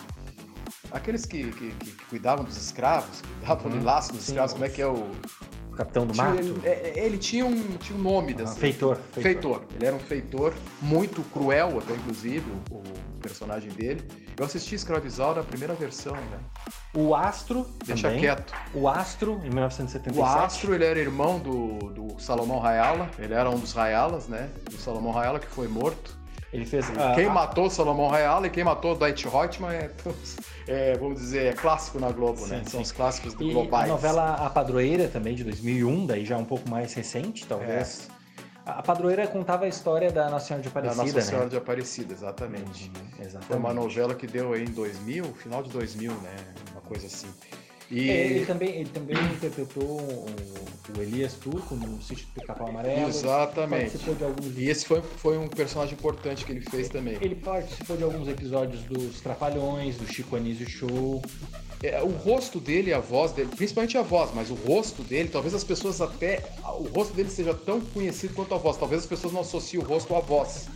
Aqueles 0.91 1.27
que, 1.27 1.51
que, 1.53 1.71
que 1.73 1.93
cuidavam 2.09 2.45
dos 2.45 2.57
escravos, 2.57 3.21
que 3.21 3.47
davam 3.47 3.71
hum, 3.71 3.79
de 3.79 3.85
laço 3.85 4.13
dos 4.13 4.23
sim, 4.23 4.33
escravos, 4.33 4.53
como 4.53 4.65
é 4.65 4.69
que 4.69 4.81
é 4.81 4.87
o. 4.87 5.11
Capitão 5.77 6.07
do 6.07 6.17
Mato? 6.17 6.39
Ele, 6.39 6.61
é, 6.65 6.69
é, 6.71 7.05
ele, 7.05 7.19
tinha, 7.19 7.45
um, 7.45 7.77
tinha 7.77 7.99
um 7.99 8.03
nome 8.03 8.33
desse. 8.33 8.53
Ah, 8.53 8.57
feitor, 8.57 8.97
feitor, 9.13 9.23
feitor. 9.23 9.63
Ele 9.75 9.87
era 9.87 9.95
um 9.95 10.01
feitor 10.01 10.55
muito 10.81 11.23
cruel, 11.25 11.79
até 11.79 11.95
inclusive, 11.95 12.45
o, 12.71 12.77
o 12.77 12.83
personagem 13.21 13.71
dele. 13.71 14.03
Eu 14.39 14.45
assisti 14.45 14.75
Escravizaura, 14.75 15.41
a 15.41 15.45
primeira 15.45 15.75
versão, 15.75 16.15
né? 16.15 16.39
O 16.95 17.15
Astro. 17.15 17.67
Deixa 17.85 18.09
também. 18.09 18.21
quieto. 18.21 18.55
O 18.75 18.89
Astro, 18.89 19.41
em 19.45 19.51
1977. 19.51 20.19
O 20.19 20.25
Astro, 20.25 20.75
ele 20.75 20.85
era 20.85 20.99
irmão 20.99 21.39
do, 21.39 21.79
do 21.93 22.21
Salomão 22.21 22.59
Rayala. 22.59 23.11
Ele 23.19 23.35
era 23.35 23.51
um 23.51 23.59
dos 23.59 23.73
Rayalas, 23.73 24.29
né? 24.29 24.49
Do 24.71 24.79
Salomão 24.79 25.13
Rayala, 25.13 25.39
que 25.39 25.47
foi 25.47 25.69
morto. 25.69 26.17
Ele 26.53 26.65
fez. 26.65 26.87
Quem 27.15 27.27
uh, 27.27 27.31
matou 27.33 27.69
Salomão 27.69 28.09
Rayala 28.09 28.47
e 28.47 28.51
quem 28.51 28.65
matou 28.65 28.95
Dwight 28.95 29.29
Reutemann 29.29 29.73
é, 29.73 29.91
é, 30.67 30.97
vamos 30.97 31.21
dizer, 31.21 31.47
é 31.47 31.53
clássico 31.53 31.99
na 31.99 32.11
Globo, 32.11 32.39
sim, 32.39 32.49
né? 32.49 32.63
Sim. 32.65 32.71
São 32.71 32.81
os 32.81 32.93
clássicos 32.93 33.35
do 33.35 33.45
e 33.45 33.53
globais. 33.53 33.85
A 33.85 33.93
novela 33.93 34.35
A 34.35 34.51
Padroeira 34.51 35.09
também, 35.09 35.35
de 35.35 35.45
2001, 35.45 36.07
daí 36.07 36.25
já 36.25 36.37
um 36.37 36.45
pouco 36.45 36.69
mais 36.69 36.95
recente, 36.95 37.47
talvez. 37.47 38.09
É. 38.11 38.17
A 38.67 38.83
Padroeira 38.83 39.29
contava 39.29 39.65
a 39.65 39.69
história 39.69 40.11
da 40.11 40.29
Nossa 40.29 40.47
Senhora 40.47 40.63
de 40.63 40.69
Aparecida, 40.69 40.97
Da 40.97 41.05
Nossa 41.05 41.17
né? 41.17 41.23
Senhora 41.23 41.45
né? 41.45 41.51
de 41.51 41.57
Aparecida, 41.57 42.13
exatamente. 42.13 42.91
Uhum, 42.97 43.25
exatamente. 43.25 43.47
Foi 43.47 43.57
uma 43.57 43.73
novela 43.73 44.13
que 44.13 44.27
deu 44.27 44.53
aí 44.53 44.65
em 44.65 44.73
2000, 44.73 45.25
final 45.35 45.63
de 45.63 45.71
2000, 45.71 46.13
né? 46.15 46.37
Uma 46.73 46.81
coisa 46.81 47.07
assim. 47.07 47.29
E... 47.91 48.11
É, 48.11 48.27
ele, 48.27 48.47
também, 48.47 48.69
ele 48.71 48.89
também 48.89 49.17
interpretou 49.17 49.85
o, 49.85 50.27
o 50.97 51.03
Elias 51.03 51.35
Turco 51.35 51.77
no 51.77 52.03
Sítio 52.03 52.27
do 52.35 52.45
Capão 52.45 52.69
Amarelo. 52.69 53.09
Exatamente. 53.09 53.97
Alguns... 54.23 54.59
E 54.59 54.69
esse 54.69 54.85
foi, 54.85 55.03
foi 55.03 55.39
um 55.39 55.47
personagem 55.47 55.95
importante 55.95 56.45
que 56.45 56.51
ele 56.51 56.63
fez 56.63 56.89
também. 56.89 57.17
Ele 57.21 57.37
participou 57.37 57.97
de 57.97 58.03
alguns 58.03 58.27
episódios 58.29 58.83
dos 58.83 59.21
Trapalhões, 59.21 59.97
do 59.97 60.07
Chico 60.13 60.35
Anísio 60.35 60.69
Show. 60.69 61.23
é, 61.83 62.03
o 62.03 62.09
rosto 62.09 62.59
dele 62.59 62.93
a 62.93 62.99
voz 62.99 63.31
dele, 63.31 63.51
principalmente 63.55 63.97
a 63.97 64.03
voz, 64.03 64.31
mas 64.35 64.51
o 64.51 64.55
rosto 64.55 65.03
dele, 65.05 65.29
talvez 65.29 65.55
as 65.55 65.63
pessoas 65.63 66.01
até. 66.01 66.43
O 66.65 66.89
rosto 66.89 67.15
dele 67.15 67.31
seja 67.31 67.55
tão 67.55 67.81
conhecido 67.81 68.35
quanto 68.35 68.53
a 68.53 68.59
voz. 68.59 68.77
Talvez 68.77 69.03
as 69.03 69.09
pessoas 69.09 69.33
não 69.33 69.43
associem 69.43 69.81
o 69.81 69.87
rosto 69.87 70.15
à 70.15 70.21
voz. 70.21 70.67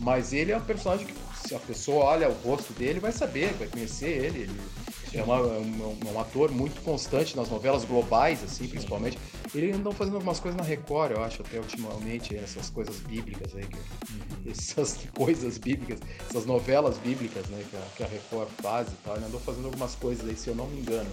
Mas 0.00 0.32
ele 0.32 0.52
é 0.52 0.56
um 0.56 0.60
personagem 0.60 1.06
que, 1.06 1.14
se 1.46 1.54
a 1.54 1.58
pessoa 1.58 2.04
olha 2.06 2.28
o 2.28 2.32
rosto 2.32 2.72
dele, 2.72 3.00
vai 3.00 3.12
saber, 3.12 3.52
vai 3.54 3.68
conhecer 3.68 4.08
ele. 4.08 4.42
ele 4.42 4.83
é 5.18 5.22
uma, 5.22 5.40
um, 5.40 5.96
um, 6.12 6.20
ator 6.20 6.50
muito 6.50 6.80
constante 6.82 7.36
nas 7.36 7.48
novelas 7.48 7.84
globais, 7.84 8.42
assim, 8.42 8.66
principalmente. 8.66 9.18
Ele 9.54 9.72
andou 9.72 9.92
fazendo 9.92 10.14
algumas 10.14 10.40
coisas 10.40 10.58
na 10.58 10.66
Record, 10.66 11.12
eu 11.12 11.22
acho, 11.22 11.42
até 11.42 11.58
ultimamente, 11.58 12.36
essas 12.36 12.70
coisas 12.70 12.96
bíblicas 13.00 13.54
aí, 13.54 13.66
que, 13.66 13.76
uhum. 13.76 14.50
essas 14.50 14.98
coisas 15.14 15.58
bíblicas, 15.58 16.00
essas 16.28 16.46
novelas 16.46 16.98
bíblicas, 16.98 17.46
né, 17.46 17.64
que 17.70 17.76
a, 17.76 17.80
que 17.96 18.02
a 18.02 18.06
Record 18.06 18.48
faz 18.62 18.88
e 18.88 18.96
tal. 19.04 19.16
Ele 19.16 19.26
andou 19.26 19.40
fazendo 19.40 19.66
algumas 19.66 19.94
coisas 19.94 20.28
aí, 20.28 20.36
se 20.36 20.48
eu 20.48 20.54
não 20.54 20.66
me 20.66 20.80
engano. 20.80 21.10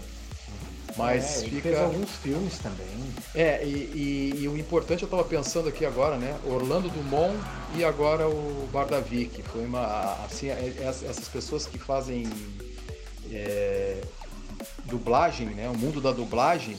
Mas 0.97 1.43
é, 1.43 1.45
fica. 1.45 1.61
fez 1.61 1.79
alguns 1.79 2.09
filmes 2.17 2.57
também. 2.59 2.87
É, 3.33 3.63
e, 3.63 4.33
e, 4.35 4.43
e, 4.43 4.47
o 4.47 4.57
importante 4.57 5.03
eu 5.03 5.05
estava 5.05 5.23
pensando 5.23 5.69
aqui 5.69 5.85
agora, 5.85 6.17
né? 6.17 6.37
Orlando 6.45 6.89
Dumont 6.89 7.37
e 7.75 7.83
agora 7.83 8.27
o 8.27 8.67
Bardavik. 8.71 9.41
Foi 9.43 9.65
uma. 9.65 10.17
Assim, 10.25 10.49
é, 10.49 10.73
é, 10.79 10.83
essas 10.83 11.27
pessoas 11.29 11.65
que 11.65 11.77
fazem 11.77 12.27
é, 13.35 14.01
dublagem, 14.85 15.47
né? 15.47 15.69
O 15.69 15.77
mundo 15.77 16.01
da 16.01 16.11
dublagem. 16.11 16.75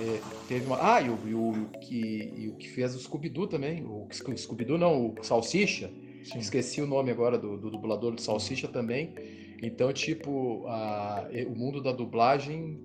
É, 0.00 0.20
teve 0.46 0.66
uma. 0.66 0.78
Ah, 0.80 1.00
e 1.00 1.08
o, 1.08 1.18
e 1.26 1.34
o, 1.34 1.70
que, 1.80 2.32
e 2.36 2.48
o 2.48 2.54
que 2.54 2.68
fez 2.68 2.94
o 2.94 3.00
Scooby-Doo 3.00 3.46
também. 3.46 3.84
O 3.84 4.08
Scooby-Doo 4.12 4.78
não, 4.78 5.14
o 5.18 5.24
Salsicha. 5.24 5.90
Sim. 6.24 6.38
Esqueci 6.38 6.80
o 6.80 6.86
nome 6.86 7.10
agora 7.10 7.38
do, 7.38 7.56
do 7.56 7.70
dublador 7.70 8.14
do 8.14 8.20
Salsicha 8.20 8.68
também. 8.68 9.14
Então, 9.62 9.92
tipo, 9.92 10.66
a, 10.68 11.28
o 11.48 11.56
mundo 11.56 11.82
da 11.82 11.92
dublagem 11.92 12.78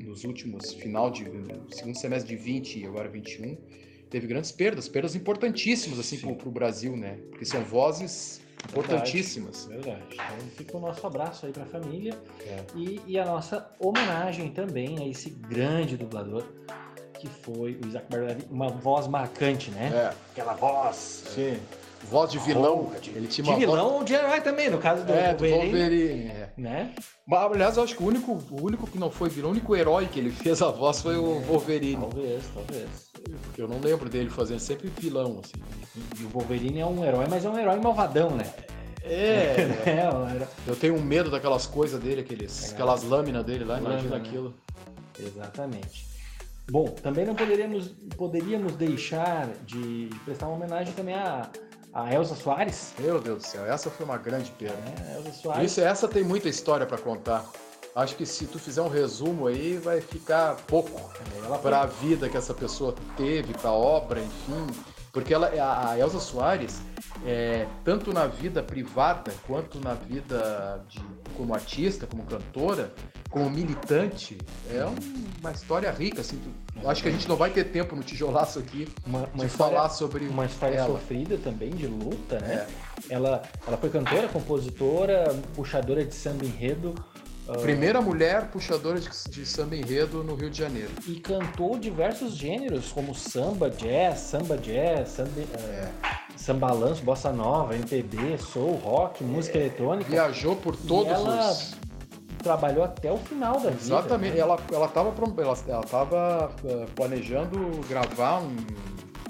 nos 0.00 0.24
últimos 0.24 0.74
final 0.74 1.10
de 1.10 1.24
segundo 1.70 1.96
semestre 1.96 2.36
de 2.36 2.42
20 2.42 2.80
e 2.80 2.86
agora 2.86 3.08
21 3.08 3.56
teve 4.10 4.26
grandes 4.26 4.52
perdas, 4.52 4.88
perdas 4.88 5.16
importantíssimas 5.16 5.98
assim 5.98 6.18
para 6.18 6.48
o 6.48 6.52
Brasil, 6.52 6.94
né? 6.96 7.18
Porque 7.30 7.46
são 7.46 7.64
vozes 7.64 8.42
importantíssimas. 8.68 9.66
Verdade. 9.66 10.02
Então 10.12 10.48
fica 10.56 10.76
o 10.76 10.80
nosso 10.80 11.06
abraço 11.06 11.46
aí 11.46 11.52
para 11.52 11.64
a 11.64 11.66
família 11.66 12.14
é. 12.40 12.64
e, 12.74 13.00
e, 13.06 13.18
a 13.18 13.24
nossa 13.24 13.70
homenagem 13.78 14.50
também 14.50 14.98
a 14.98 15.06
esse 15.06 15.30
grande 15.30 15.96
dublador 15.96 16.44
que 17.18 17.28
foi 17.28 17.78
o 17.80 17.86
Isaac 17.86 18.06
Barberi, 18.10 18.44
uma 18.50 18.68
voz 18.68 19.06
marcante, 19.06 19.70
né? 19.70 19.90
É. 19.94 20.14
Aquela 20.32 20.54
voz. 20.54 21.24
Sim. 21.32 21.56
Voz 22.10 22.30
de 22.30 22.38
vilão. 22.38 22.90
Oh, 22.94 23.00
de, 23.00 23.10
ele 23.10 23.26
tinha 23.26 23.54
de 23.54 23.60
vilão 23.60 23.88
voz... 23.88 23.94
ou 23.94 24.04
de 24.04 24.14
herói 24.14 24.40
também, 24.40 24.70
no 24.70 24.78
caso 24.78 25.04
do 25.04 25.12
é, 25.12 25.28
Wolverine. 25.30 25.58
Do 25.58 25.78
Wolverine 25.78 26.26
é. 26.28 26.52
Né? 26.56 26.94
Aliás, 27.30 27.76
eu 27.76 27.82
acho 27.82 27.96
que 27.96 28.02
o 28.02 28.06
único, 28.06 28.32
o 28.50 28.62
único 28.62 28.86
que 28.86 28.98
não 28.98 29.10
foi 29.10 29.28
vilão, 29.28 29.50
o 29.50 29.52
único 29.52 29.74
herói 29.74 30.06
que 30.06 30.18
ele 30.18 30.30
fez 30.30 30.60
a 30.60 30.70
voz 30.70 31.00
foi 31.00 31.16
o 31.16 31.40
Wolverine. 31.40 32.00
Talvez, 32.00 32.44
talvez. 32.54 32.88
Eu 33.56 33.68
não 33.68 33.78
lembro 33.78 34.08
dele 34.08 34.28
fazendo 34.30 34.60
sempre 34.60 34.92
vilão, 34.98 35.40
assim. 35.42 35.62
E 36.20 36.24
o 36.24 36.28
Wolverine 36.28 36.80
é 36.80 36.86
um 36.86 37.04
herói, 37.04 37.26
mas 37.28 37.44
é 37.44 37.48
um 37.48 37.58
herói 37.58 37.78
malvadão, 37.80 38.30
né? 38.30 38.44
É, 39.04 39.68
é, 39.86 40.46
eu 40.66 40.76
tenho 40.76 41.00
medo 41.00 41.30
daquelas 41.30 41.66
coisas 41.66 42.00
dele, 42.00 42.20
aqueles, 42.20 42.70
é. 42.70 42.74
aquelas 42.74 43.02
lâminas 43.02 43.44
dele 43.44 43.64
lá, 43.64 43.78
imagina 43.78 44.16
aquilo. 44.16 44.54
Exatamente. 45.18 46.12
Bom, 46.70 46.88
também 46.88 47.26
não 47.26 47.34
poderíamos, 47.34 47.88
poderíamos 48.16 48.76
deixar 48.76 49.48
de 49.66 50.08
prestar 50.24 50.46
uma 50.46 50.56
homenagem 50.56 50.92
também 50.94 51.14
a 51.14 51.50
a 51.92 52.12
Elza 52.12 52.34
Soares. 52.34 52.94
Meu 52.98 53.20
Deus 53.20 53.42
do 53.42 53.46
céu, 53.46 53.66
essa 53.66 53.90
foi 53.90 54.04
uma 54.04 54.16
grande 54.16 54.50
perda. 54.52 54.78
É, 55.06 55.16
Elza 55.16 55.32
Soares. 55.32 55.70
Isso, 55.70 55.80
essa 55.80 56.08
tem 56.08 56.24
muita 56.24 56.48
história 56.48 56.86
para 56.86 56.98
contar. 56.98 57.44
Acho 57.94 58.16
que 58.16 58.24
se 58.24 58.46
tu 58.46 58.58
fizer 58.58 58.80
um 58.80 58.88
resumo 58.88 59.46
aí, 59.46 59.76
vai 59.76 60.00
ficar 60.00 60.56
pouco 60.66 60.98
é, 61.52 61.58
para 61.58 61.82
a 61.82 61.86
vida 61.86 62.28
que 62.28 62.36
essa 62.36 62.54
pessoa 62.54 62.94
teve, 63.16 63.52
para 63.52 63.70
a 63.70 63.74
obra, 63.74 64.20
enfim. 64.20 64.66
Porque 65.12 65.34
ela, 65.34 65.48
a 65.90 65.98
Elza 65.98 66.18
Soares, 66.18 66.80
é, 67.26 67.66
tanto 67.84 68.12
na 68.12 68.26
vida 68.26 68.62
privada 68.62 69.32
quanto 69.46 69.80
na 69.80 69.94
vida 69.94 70.84
de, 70.88 71.00
como 71.36 71.54
artista, 71.54 72.06
como 72.06 72.24
cantora, 72.24 72.92
como 73.30 73.48
militante, 73.48 74.38
é 74.70 74.84
uma 75.40 75.52
história 75.52 75.90
rica. 75.90 76.20
Assim, 76.20 76.40
acho 76.84 77.02
que 77.02 77.08
a 77.08 77.12
gente 77.12 77.28
não 77.28 77.36
vai 77.36 77.50
ter 77.50 77.64
tempo 77.64 77.94
no 77.94 78.02
tijolaço 78.02 78.58
aqui 78.58 78.88
uma, 79.06 79.20
uma 79.34 79.44
de 79.44 79.46
história, 79.46 79.76
falar 79.76 79.88
sobre 79.90 80.26
uma 80.26 80.46
história 80.46 80.76
ela. 80.76 80.86
sofrida 80.86 81.38
também 81.38 81.70
de 81.70 81.86
luta, 81.86 82.40
né? 82.40 82.66
É. 83.08 83.14
Ela, 83.14 83.42
ela 83.66 83.76
foi 83.76 83.90
cantora, 83.90 84.28
compositora, 84.28 85.34
puxadora 85.54 86.04
de 86.04 86.14
samba 86.14 86.44
enredo 86.44 86.94
ah. 87.48 87.58
Primeira 87.58 88.00
mulher 88.00 88.48
puxadora 88.50 89.00
de, 89.00 89.08
de, 89.30 89.44
samba 89.44 89.74
enredo 89.74 90.22
no 90.22 90.36
Rio 90.36 90.48
de 90.48 90.58
Janeiro. 90.58 90.90
E 91.08 91.18
cantou 91.18 91.76
diversos 91.76 92.36
gêneros, 92.36 92.92
como 92.92 93.14
samba, 93.14 93.68
jazz, 93.68 94.20
samba 94.20 94.56
jazz, 94.56 95.08
samba, 95.08 95.40
é. 95.40 95.90
Samba 96.36 96.72
lanço, 96.72 97.02
bossa 97.02 97.32
nova, 97.32 97.74
MPB, 97.74 98.38
soul, 98.38 98.76
rock, 98.76 99.22
música 99.22 99.58
é. 99.58 99.62
eletrônica. 99.62 100.10
Viajou 100.10 100.56
por 100.56 100.76
todos 100.76 101.10
e 101.10 101.14
ela 101.14 101.50
os... 101.50 101.74
trabalhou 102.42 102.84
até 102.84 103.10
o 103.10 103.18
final 103.18 103.54
da 103.54 103.70
vida. 103.70 103.82
Exatamente. 103.82 104.34
Né? 104.34 104.40
Ela 104.40 104.58
ela 104.72 104.86
estava 104.86 105.14
ela, 105.38 105.58
ela 105.68 105.82
tava 105.84 106.50
uh, 106.64 106.90
planejando 106.94 107.58
gravar 107.88 108.40
um 108.40 108.56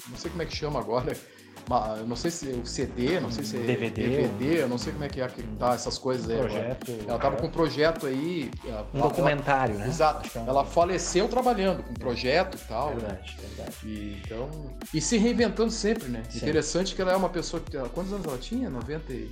não 0.09 0.17
sei 0.17 0.31
como 0.31 0.43
é 0.43 0.47
que 0.47 0.55
chama 0.55 0.81
agora 0.81 1.17
uma, 1.67 1.97
não 1.97 2.17
sei 2.17 2.31
se 2.31 2.47
o 2.47 2.67
CD, 2.67 3.21
não 3.21 3.31
sei 3.31 3.45
se 3.45 3.57
é 3.57 3.61
DVD, 3.61 4.09
DVD, 4.09 4.63
eu 4.63 4.69
não 4.69 4.79
sei 4.79 4.93
como 4.93 5.05
é 5.05 5.09
que 5.09 5.21
é 5.21 5.29
que 5.29 5.43
tá 5.59 5.75
essas 5.75 5.99
coisas 5.99 6.29
aí. 6.29 6.39
Projeto, 6.39 6.91
agora. 6.91 7.11
Ela 7.11 7.19
tava 7.19 7.37
com 7.37 7.47
um 7.47 7.51
projeto 7.51 8.07
aí. 8.07 8.51
Um 8.65 8.69
ela, 8.69 9.09
documentário, 9.09 9.75
ela, 9.75 9.85
né? 9.85 9.91
Exato. 9.91 10.39
É 10.39 10.45
ela 10.47 10.65
faleceu 10.65 11.29
trabalhando 11.29 11.83
com 11.83 11.91
um 11.91 11.95
projeto 11.95 12.57
e 12.57 12.69
tal. 12.69 12.91
Verdade, 12.91 13.37
né? 13.37 13.49
verdade. 13.57 13.77
E, 13.85 14.23
então, 14.25 14.51
e 14.93 15.01
se 15.01 15.17
reinventando 15.17 15.71
sempre, 15.71 16.09
né? 16.09 16.23
Sempre. 16.25 16.39
Interessante 16.39 16.95
que 16.95 17.03
ela 17.03 17.13
é 17.13 17.17
uma 17.17 17.29
pessoa 17.29 17.63
que. 17.63 17.77
Quantos 17.91 18.13
anos 18.13 18.27
ela 18.27 18.39
tinha? 18.39 18.69
90 18.69 19.13
e 19.13 19.31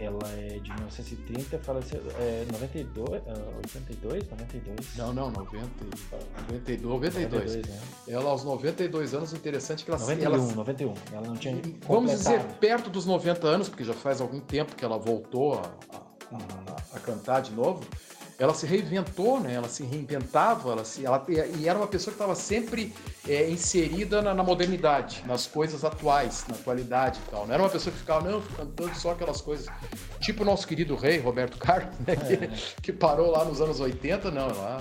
ela 0.00 0.26
é 0.32 0.58
de 0.58 0.72
1930, 0.72 1.58
faleceu 1.58 2.00
é 2.18 2.46
92, 2.50 3.22
82, 3.56 4.28
92? 4.28 4.96
Não, 4.96 5.12
não, 5.12 5.30
90, 5.30 5.68
92, 6.48 6.82
92. 6.82 7.14
92 7.14 7.66
né? 7.66 7.80
Ela 8.08 8.30
aos 8.30 8.44
92 8.44 9.14
anos, 9.14 9.32
interessante 9.32 9.84
que 9.84 9.90
ela 9.90 10.00
91, 10.00 10.34
ela, 10.34 10.54
91. 10.54 10.94
Ela 11.12 11.26
não 11.26 11.36
tinha 11.36 11.60
Vamos 11.86 12.12
dizer 12.12 12.42
perto 12.58 12.88
dos 12.88 13.04
90 13.04 13.46
anos, 13.46 13.68
porque 13.68 13.84
já 13.84 13.94
faz 13.94 14.20
algum 14.20 14.40
tempo 14.40 14.74
que 14.74 14.84
ela 14.84 14.98
voltou 14.98 15.54
a, 15.54 15.62
a, 15.92 16.36
a, 16.36 16.96
a 16.96 17.00
cantar 17.00 17.42
de 17.42 17.52
novo 17.52 17.80
ela 18.40 18.54
se 18.54 18.64
reinventou, 18.66 19.38
né? 19.38 19.52
Ela 19.52 19.68
se 19.68 19.84
reinventava, 19.84 20.72
ela 20.72 20.82
se, 20.82 21.04
ela, 21.04 21.22
e 21.28 21.68
era 21.68 21.78
uma 21.78 21.86
pessoa 21.86 22.10
que 22.10 22.16
estava 22.16 22.34
sempre 22.34 22.90
é, 23.28 23.50
inserida 23.50 24.22
na, 24.22 24.32
na, 24.32 24.42
modernidade, 24.42 25.22
nas 25.26 25.46
coisas 25.46 25.84
atuais, 25.84 26.46
na 26.48 26.54
atualidade 26.54 27.20
e 27.20 27.30
tal. 27.30 27.46
Não 27.46 27.52
era 27.52 27.62
uma 27.62 27.68
pessoa 27.68 27.92
que 27.92 27.98
ficava, 27.98 28.26
não, 28.26 28.40
cantando 28.40 28.94
só 28.94 29.10
aquelas 29.10 29.42
coisas. 29.42 29.66
Tipo 30.20 30.42
o 30.42 30.46
nosso 30.46 30.66
querido 30.66 30.96
rei, 30.96 31.18
Roberto 31.18 31.58
Carlos, 31.58 31.94
né? 32.06 32.16
Que, 32.16 32.32
é. 32.32 32.50
que, 32.80 32.92
parou 32.94 33.30
lá 33.30 33.44
nos 33.44 33.60
anos 33.60 33.78
80, 33.78 34.30
não, 34.30 34.46
lá, 34.46 34.80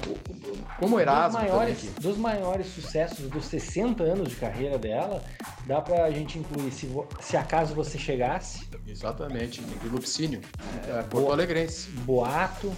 como 0.79 0.97
Erasmo. 0.97 1.39
Dos 1.39 1.49
maiores, 1.49 1.83
dos 1.99 2.17
maiores 2.17 2.67
sucessos 2.67 3.29
dos 3.29 3.43
60 3.43 4.03
anos 4.03 4.29
de 4.29 4.35
carreira 4.37 4.77
dela, 4.77 5.21
dá 5.65 5.81
pra 5.81 6.09
gente 6.11 6.39
incluir 6.39 6.71
Se, 6.71 6.89
se 7.19 7.35
Acaso 7.35 7.73
Você 7.75 7.97
Chegasse. 7.97 8.69
Exatamente, 8.87 9.61
Lupicínio, 9.83 10.39
é, 10.87 11.01
Porto 11.03 11.33
Alegrense. 11.33 11.89
Boato. 11.89 12.73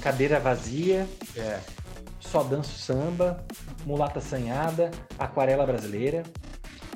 Cadeira 0.00 0.38
Vazia, 0.38 1.06
é. 1.36 1.58
Só 2.20 2.42
Danço 2.42 2.76
Samba, 2.78 3.44
Mulata 3.84 4.20
Sanhada, 4.20 4.90
Aquarela 5.18 5.64
Brasileira. 5.64 6.22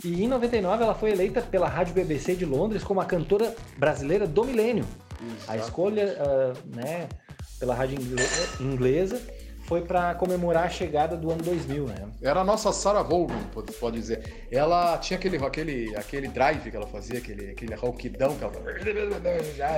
E 0.05 0.25
em 0.25 0.29
99 0.29 0.83
ela 0.83 0.95
foi 0.95 1.11
eleita 1.11 1.41
pela 1.43 1.69
Rádio 1.69 1.95
BBC 1.95 2.35
de 2.35 2.45
Londres 2.45 2.83
como 2.83 3.01
a 3.01 3.05
cantora 3.05 3.55
brasileira 3.79 4.27
do 4.27 4.45
milênio. 4.45 4.87
A 5.47 5.57
escolha 5.57 6.17
uh, 6.19 6.77
né, 6.77 7.09
pela 7.59 7.75
rádio 7.75 7.99
inglesa 8.59 9.21
foi 9.71 9.83
para 9.83 10.17
comemorar 10.17 10.65
a 10.65 10.69
chegada 10.69 11.17
do 11.17 11.31
ano 11.31 11.45
2000, 11.45 11.87
né? 11.87 12.09
Era 12.21 12.41
a 12.41 12.45
nossa 12.45 12.73
Sarah 12.73 13.05
Vaughan, 13.05 13.39
pode, 13.55 13.73
pode 13.75 14.01
dizer. 14.01 14.49
Ela 14.51 14.99
tinha 14.99 15.17
aquele, 15.17 15.37
aquele, 15.37 15.97
aquele 15.97 16.27
drive 16.27 16.73
que 16.73 16.77
ela 16.77 16.89
fazia, 16.89 17.19
aquele, 17.19 17.53
aquele 17.53 17.77
ronquidão 17.77 18.35
que 18.35 18.43
ela... 18.43 18.53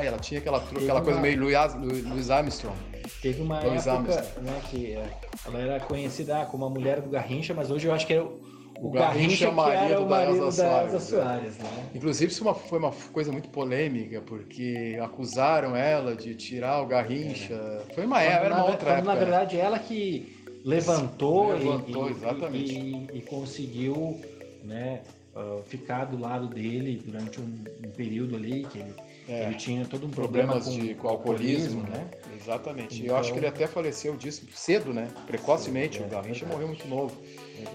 Ela 0.03 0.19
tinha 0.19 0.41
aquela, 0.41 0.57
aquela 0.57 0.95
uma... 0.95 1.03
coisa 1.03 1.21
meio 1.21 1.39
Louis, 1.41 2.31
Armstrong. 2.31 2.75
Teve 3.21 3.43
uma 3.43 3.61
Louis 3.61 3.87
época 3.87 4.15
Armstrong. 4.15 4.47
né, 4.47 4.63
que 4.71 4.95
é, 4.95 5.11
ela 5.45 5.59
era 5.59 5.81
conhecida 5.81 6.43
como 6.47 6.65
a 6.65 6.71
mulher 6.71 7.03
do 7.03 7.11
Garrincha, 7.11 7.53
mas 7.53 7.71
hoje 7.71 7.87
eu 7.87 7.93
acho 7.93 8.07
que 8.07 8.15
era 8.15 8.25
o 8.25 8.41
o, 8.83 8.91
Garrincha, 8.91 9.47
Garrincha 9.47 9.51
marido, 9.53 10.03
o 10.03 10.09
marido 10.09 10.39
da 10.39 10.45
Elza 10.45 10.51
Soares. 10.51 10.93
Elza 10.93 11.01
Soares 11.07 11.59
né? 11.59 11.91
Inclusive, 11.95 12.33
isso 12.33 12.55
foi 12.55 12.79
uma 12.81 12.91
coisa 13.13 13.31
muito 13.31 13.49
polêmica, 13.49 14.21
porque 14.23 14.99
acusaram 15.01 15.77
ela 15.77 16.17
de 16.17 16.35
tirar 16.35 16.83
o 16.83 16.87
Garrincha. 16.87 17.55
É. 17.55 17.95
Foi 17.95 18.05
uma, 18.05 18.21
era 18.21 18.49
na, 18.49 18.57
uma 18.57 18.73
outra 18.73 18.91
época. 18.95 19.07
Na 19.07 19.15
verdade, 19.15 19.57
ela 19.57 19.79
que 19.79 20.37
levantou, 20.65 21.53
levantou 21.53 22.09
e, 22.09 22.13
exatamente. 22.13 22.75
E, 22.75 23.19
e, 23.19 23.21
conseguiu 23.21 24.21
né, 24.65 25.03
uh, 25.37 25.63
ficar 25.63 26.07
do 26.07 26.19
lado 26.19 26.49
dele 26.49 27.01
durante 27.05 27.41
um, 27.41 27.65
um 27.87 27.91
período 27.91 28.35
ali 28.35 28.65
que 28.65 28.79
ele 28.79 28.95
É. 29.29 29.47
Ele 29.47 29.55
tinha 29.55 29.85
todo 29.85 30.07
um 30.07 30.11
problema 30.11 30.55
Problemas 30.55 30.77
com, 30.77 30.87
de, 30.87 30.95
com 30.95 31.09
alcoolismo, 31.09 31.83
né? 31.83 32.09
Exatamente. 32.35 33.03
Então... 33.03 33.15
Eu 33.15 33.17
acho 33.17 33.33
que 33.33 33.39
ele 33.39 33.47
até 33.47 33.67
faleceu 33.67 34.17
disso 34.17 34.47
cedo, 34.55 34.93
né? 34.93 35.09
Precocemente. 35.27 35.99
Sim, 35.99 36.05
é, 36.05 36.07
o 36.07 36.11
Garrincha 36.11 36.47
morreu 36.47 36.67
muito 36.67 36.87
novo. 36.89 37.17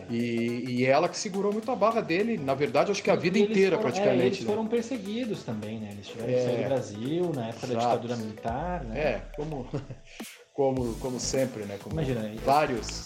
E, 0.09 0.65
e, 0.67 0.85
ela 0.85 1.07
que 1.07 1.17
segurou 1.17 1.53
muito 1.53 1.71
a 1.71 1.75
barra 1.75 2.01
dele, 2.01 2.37
na 2.37 2.53
verdade, 2.53 2.91
acho 2.91 3.01
que 3.01 3.09
a 3.09 3.15
vida 3.15 3.39
inteira 3.39 3.77
foram, 3.77 3.89
praticamente. 3.89 4.21
É, 4.21 4.25
eles 4.25 4.39
né? 4.41 4.45
foram 4.45 4.67
perseguidos 4.67 5.43
também, 5.43 5.79
né? 5.79 5.89
Eles 5.91 6.07
tiveram 6.07 6.33
que 6.33 6.43
sair 6.43 6.57
do 6.57 6.61
é. 6.61 6.67
Brasil 6.67 7.31
na 7.33 7.47
época 7.47 7.65
Exato. 7.67 7.75
da 7.75 7.95
ditadura 7.95 8.15
militar, 8.17 8.83
né? 8.83 8.99
É, 8.99 9.21
como, 9.35 9.67
como, 10.53 10.93
como 10.95 11.19
sempre, 11.19 11.63
né? 11.63 11.77
Como 11.81 11.95
Imagina, 11.95 12.29
vários 12.43 13.05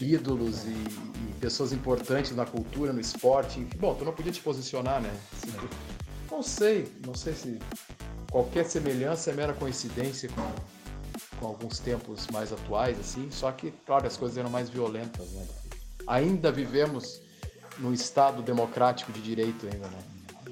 ídolos 0.00 0.64
e, 0.66 0.70
e, 0.70 1.34
pessoas 1.40 1.72
importantes 1.72 2.36
na 2.36 2.44
cultura, 2.44 2.92
no 2.92 3.00
esporte. 3.00 3.60
Bom, 3.78 3.94
tu 3.94 4.04
não 4.04 4.12
podia 4.12 4.32
te 4.32 4.40
posicionar, 4.40 5.00
né? 5.00 5.10
Não 6.30 6.42
sei, 6.42 6.90
não 7.04 7.14
sei 7.14 7.34
se 7.34 7.58
qualquer 8.30 8.64
semelhança 8.64 9.30
é 9.30 9.34
mera 9.34 9.52
coincidência 9.52 10.28
com, 10.28 11.38
com 11.38 11.46
alguns 11.46 11.78
tempos 11.78 12.26
mais 12.28 12.52
atuais, 12.52 12.98
assim, 12.98 13.30
só 13.30 13.50
que, 13.52 13.72
claro, 13.84 14.06
as 14.06 14.16
coisas 14.16 14.36
eram 14.36 14.50
mais 14.50 14.68
violentas, 14.68 15.28
né? 15.30 15.46
Ainda 16.06 16.52
vivemos 16.52 17.20
num 17.78 17.92
Estado 17.92 18.42
democrático 18.42 19.12
de 19.12 19.20
direito 19.20 19.66
ainda, 19.66 19.88
né? 19.88 19.98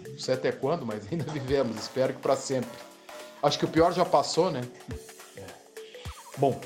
Não 0.08 0.18
sei 0.18 0.34
até 0.34 0.52
quando, 0.52 0.86
mas 0.86 1.10
ainda 1.10 1.24
vivemos, 1.32 1.76
espero 1.76 2.14
que 2.14 2.20
para 2.20 2.36
sempre. 2.36 2.70
Acho 3.42 3.58
que 3.58 3.64
o 3.64 3.68
pior 3.68 3.92
já 3.92 4.04
passou, 4.04 4.50
né? 4.50 4.62
É. 5.36 5.44
Bom, 6.38 6.60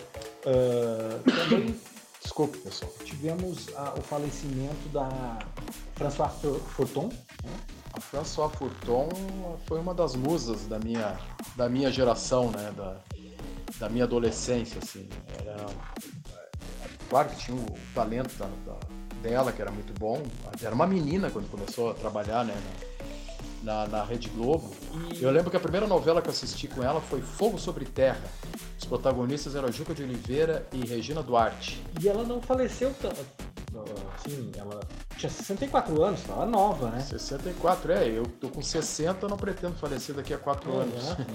uh, 0.45 1.49
também, 1.49 1.81
desculpe 2.23 2.59
pessoal, 2.59 2.93
tivemos 3.05 3.67
o 3.97 4.03
falecimento 4.03 4.89
da 4.93 5.39
François 5.97 6.31
Forton, 6.77 7.11
François 8.11 8.51
Furton 8.57 9.11
foi 9.67 9.79
uma 9.79 9.93
das 9.93 10.17
musas 10.17 10.67
da 10.67 10.79
minha, 10.79 11.19
da 11.55 11.69
minha 11.69 11.91
geração, 11.91 12.51
né? 12.51 12.73
Da, 12.75 12.97
da 13.79 13.89
minha 13.91 14.05
adolescência, 14.05 14.79
assim. 14.83 15.07
Era, 15.39 15.67
claro 17.11 17.29
que 17.29 17.37
tinha 17.37 17.57
o 17.57 17.67
talento 17.95 18.35
da, 18.39 18.47
da, 18.67 18.79
dela, 19.21 19.53
que 19.53 19.61
era 19.61 19.71
muito 19.71 19.93
bom. 19.99 20.23
Era 20.63 20.75
uma 20.75 20.87
menina 20.87 21.31
quando 21.31 21.51
começou 21.51 21.91
a 21.91 21.95
trabalhar, 21.95 22.47
né? 22.47 22.55
Na, 23.63 23.87
na, 23.87 24.05
Rede 24.05 24.31
Globo. 24.31 24.73
E... 25.13 25.23
Eu 25.23 25.31
lembro 25.31 25.51
que 25.51 25.57
a 25.57 25.61
primeira 25.61 25.87
novela 25.87 26.23
que 26.23 26.29
eu 26.29 26.33
assisti 26.33 26.67
com 26.67 26.83
ela 26.83 27.03
foi 27.03 27.21
Fogo 27.21 27.59
sobre 27.59 27.85
Terra. 27.85 28.25
Os 28.79 28.87
protagonistas 28.87 29.55
eram 29.55 29.71
Juca 29.71 29.93
de 29.93 30.03
Oliveira 30.03 30.67
e 30.73 30.87
Regina 30.87 31.23
Duarte. 31.23 31.83
E 32.01 32.09
ela 32.09 32.25
não 32.25 32.41
faleceu 32.41 32.95
assim, 34.17 34.51
ela 34.57 34.81
tinha 35.17 35.31
64 35.31 36.03
anos, 36.03 36.21
ela 36.29 36.47
nova, 36.47 36.91
né? 36.91 37.01
64, 37.01 37.93
é, 37.93 38.09
eu 38.09 38.25
tô 38.25 38.49
com 38.49 38.63
60, 38.63 39.29
não 39.29 39.37
pretendo 39.37 39.75
falecer 39.77 40.15
daqui 40.15 40.33
a 40.33 40.39
4 40.39 40.71
é, 40.71 40.77
anos. 40.77 41.05
Né? 41.05 41.27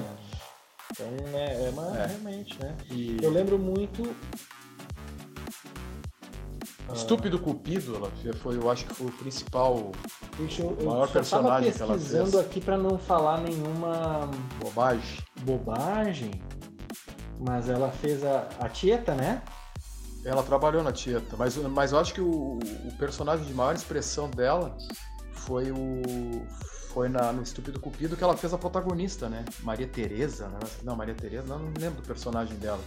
Então 0.91 1.07
é, 1.33 1.65
é, 1.65 1.69
uma, 1.69 1.97
é. 1.97 2.05
realmente, 2.07 2.59
né? 2.59 2.77
E... 2.91 3.17
Eu 3.21 3.31
lembro 3.31 3.57
muito. 3.57 4.15
Estúpido 6.93 7.39
Cupido, 7.39 7.95
ela 7.95 8.11
foi, 8.35 8.57
eu 8.57 8.69
acho 8.69 8.85
que 8.85 8.93
foi 8.93 9.07
o 9.07 9.11
principal, 9.11 9.91
Deixa 10.37 10.61
eu, 10.61 10.67
o 10.69 10.85
maior 10.85 11.09
personagem 11.11 11.71
que 11.71 11.81
ela 11.81 11.93
fez. 11.93 12.03
pesquisando 12.03 12.39
aqui 12.39 12.61
para 12.61 12.77
não 12.77 12.99
falar 12.99 13.39
nenhuma 13.39 14.29
bobagem. 14.59 15.19
Bobagem. 15.41 16.31
Mas 17.39 17.69
ela 17.69 17.89
fez 17.89 18.23
a, 18.23 18.47
a 18.59 18.69
Tieta, 18.69 19.15
né? 19.15 19.41
Ela 20.25 20.41
trabalhou 20.43 20.81
na 20.81 20.91
Tieta, 20.91 21.35
mas, 21.37 21.57
mas 21.57 21.91
eu 21.91 21.99
acho 21.99 22.13
que 22.13 22.21
o, 22.21 22.57
o 22.57 22.97
personagem 22.97 23.45
de 23.45 23.53
maior 23.53 23.75
expressão 23.75 24.29
dela 24.29 24.77
foi 25.31 25.71
o 25.71 26.45
foi 26.93 27.09
na, 27.09 27.33
no 27.33 27.41
Estúpido 27.41 27.79
Cupido 27.79 28.15
que 28.15 28.23
ela 28.23 28.37
fez 28.37 28.53
a 28.53 28.57
protagonista, 28.57 29.27
né? 29.27 29.43
Maria 29.61 29.87
Teresa, 29.87 30.47
né? 30.47 30.59
Não, 30.83 30.95
Maria 30.95 31.15
Teresa, 31.15 31.47
não, 31.47 31.57
não 31.57 31.73
lembro 31.77 32.01
do 32.01 32.07
personagem 32.07 32.55
dela. 32.57 32.79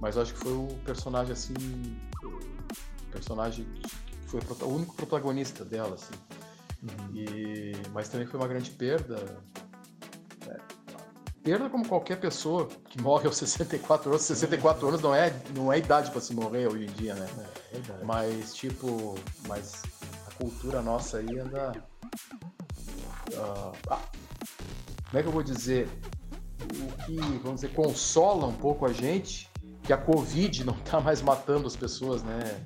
Mas 0.00 0.16
eu 0.16 0.22
acho 0.22 0.34
que 0.34 0.40
foi 0.40 0.52
o 0.52 0.66
personagem 0.84 1.32
assim, 1.32 1.54
o 2.24 3.12
personagem 3.12 3.64
que 3.64 4.28
foi 4.28 4.40
o 4.62 4.68
único 4.68 4.94
protagonista 4.96 5.64
dela, 5.64 5.94
assim. 5.94 6.14
Uhum. 6.82 7.14
E, 7.14 7.72
mas 7.92 8.08
também 8.08 8.26
foi 8.26 8.40
uma 8.40 8.48
grande 8.48 8.70
perda 8.70 9.16
perda 11.42 11.68
como 11.68 11.86
qualquer 11.86 12.18
pessoa 12.18 12.68
que 12.88 13.00
morre 13.00 13.26
aos 13.26 13.36
64 13.38 14.10
anos. 14.10 14.22
64 14.22 14.88
anos 14.88 15.00
não 15.00 15.14
é, 15.14 15.32
não 15.54 15.72
é 15.72 15.78
idade 15.78 16.10
para 16.10 16.20
se 16.20 16.34
morrer 16.34 16.66
hoje 16.66 16.84
em 16.84 16.92
dia, 16.92 17.14
né? 17.14 17.28
É, 17.72 18.04
mas, 18.04 18.54
tipo, 18.54 19.14
mas 19.46 19.82
a 20.26 20.34
cultura 20.34 20.82
nossa 20.82 21.18
aí 21.18 21.38
anda. 21.38 21.72
Uh, 23.32 23.72
ah, 23.88 24.00
como 25.08 25.18
é 25.18 25.22
que 25.22 25.28
eu 25.28 25.32
vou 25.32 25.42
dizer? 25.42 25.88
O 26.62 27.04
que, 27.04 27.16
vamos 27.42 27.60
dizer, 27.60 27.72
consola 27.72 28.46
um 28.46 28.52
pouco 28.52 28.86
a 28.86 28.92
gente 28.92 29.48
que 29.82 29.92
a 29.92 29.96
Covid 29.96 30.64
não 30.64 30.74
tá 30.74 31.00
mais 31.00 31.22
matando 31.22 31.66
as 31.66 31.74
pessoas, 31.74 32.22
né? 32.22 32.60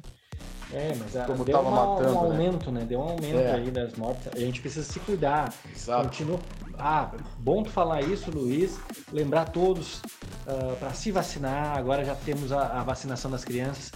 É, 0.73 0.95
mas 0.97 1.17
a, 1.17 1.25
Como 1.25 1.45
deu 1.45 1.55
tava 1.57 1.69
uma, 1.69 1.87
matando, 1.87 2.19
um 2.19 2.23
né? 2.23 2.29
aumento, 2.29 2.71
né? 2.73 2.81
né? 2.81 2.87
Deu 2.87 2.99
um 2.99 3.03
aumento 3.03 3.39
é. 3.39 3.53
aí 3.53 3.71
das 3.71 3.95
mortes. 3.95 4.27
A 4.35 4.39
gente 4.39 4.61
precisa 4.61 4.85
se 4.85 4.99
cuidar. 5.01 5.55
Exato. 5.73 6.05
Continua, 6.05 6.41
ah, 6.79 7.11
bom 7.39 7.63
tu 7.63 7.71
falar 7.71 8.03
isso, 8.03 8.31
Luiz. 8.31 8.79
Lembrar 9.13 9.47
todos 9.47 9.97
uh, 9.99 10.03
ah, 10.47 10.77
para 10.79 10.93
se 10.93 11.11
vacinar. 11.11 11.77
Agora 11.77 12.05
já 12.05 12.15
temos 12.15 12.53
a, 12.53 12.81
a 12.81 12.83
vacinação 12.83 13.31
das 13.31 13.45
crianças. 13.45 13.93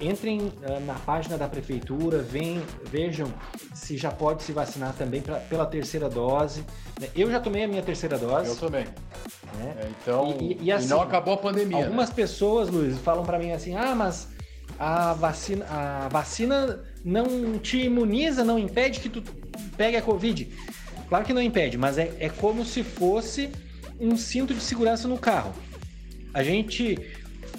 Entrem 0.00 0.40
uh, 0.40 0.80
na 0.84 0.94
página 0.94 1.38
da 1.38 1.48
prefeitura, 1.48 2.18
vem, 2.18 2.60
vejam 2.84 3.32
se 3.72 3.96
já 3.96 4.10
pode 4.10 4.42
se 4.42 4.52
vacinar 4.52 4.92
também 4.94 5.22
pra, 5.22 5.36
pela 5.36 5.66
terceira 5.66 6.08
dose. 6.08 6.64
Né? 7.00 7.08
Eu 7.14 7.30
já 7.30 7.40
tomei 7.40 7.64
a 7.64 7.68
minha 7.68 7.82
terceira 7.82 8.18
dose. 8.18 8.48
Eu 8.50 8.56
também. 8.56 8.84
Né? 9.54 9.74
É, 9.78 9.88
então, 9.88 10.36
e, 10.40 10.54
e, 10.54 10.64
e, 10.64 10.72
assim, 10.72 10.86
e, 10.86 10.90
não 10.90 11.00
acabou 11.00 11.34
a 11.34 11.38
pandemia. 11.38 11.84
Algumas 11.84 12.08
né? 12.08 12.14
pessoas, 12.14 12.68
Luiz, 12.68 12.98
falam 12.98 13.24
para 13.24 13.38
mim 13.38 13.52
assim: 13.52 13.74
ah, 13.76 13.94
mas 13.94 14.28
a 14.78 15.12
vacina, 15.14 15.66
a 15.66 16.08
vacina 16.08 16.84
não 17.04 17.58
te 17.58 17.78
imuniza, 17.78 18.42
não 18.42 18.58
impede 18.58 19.00
que 19.00 19.08
tu 19.08 19.22
pegue 19.76 19.96
a 19.96 20.02
Covid. 20.02 20.50
Claro 21.08 21.24
que 21.24 21.32
não 21.32 21.42
impede, 21.42 21.76
mas 21.76 21.98
é, 21.98 22.12
é 22.18 22.28
como 22.28 22.64
se 22.64 22.82
fosse 22.82 23.50
um 24.00 24.16
cinto 24.16 24.54
de 24.54 24.60
segurança 24.60 25.06
no 25.06 25.18
carro. 25.18 25.52
A 26.32 26.42
gente 26.42 26.98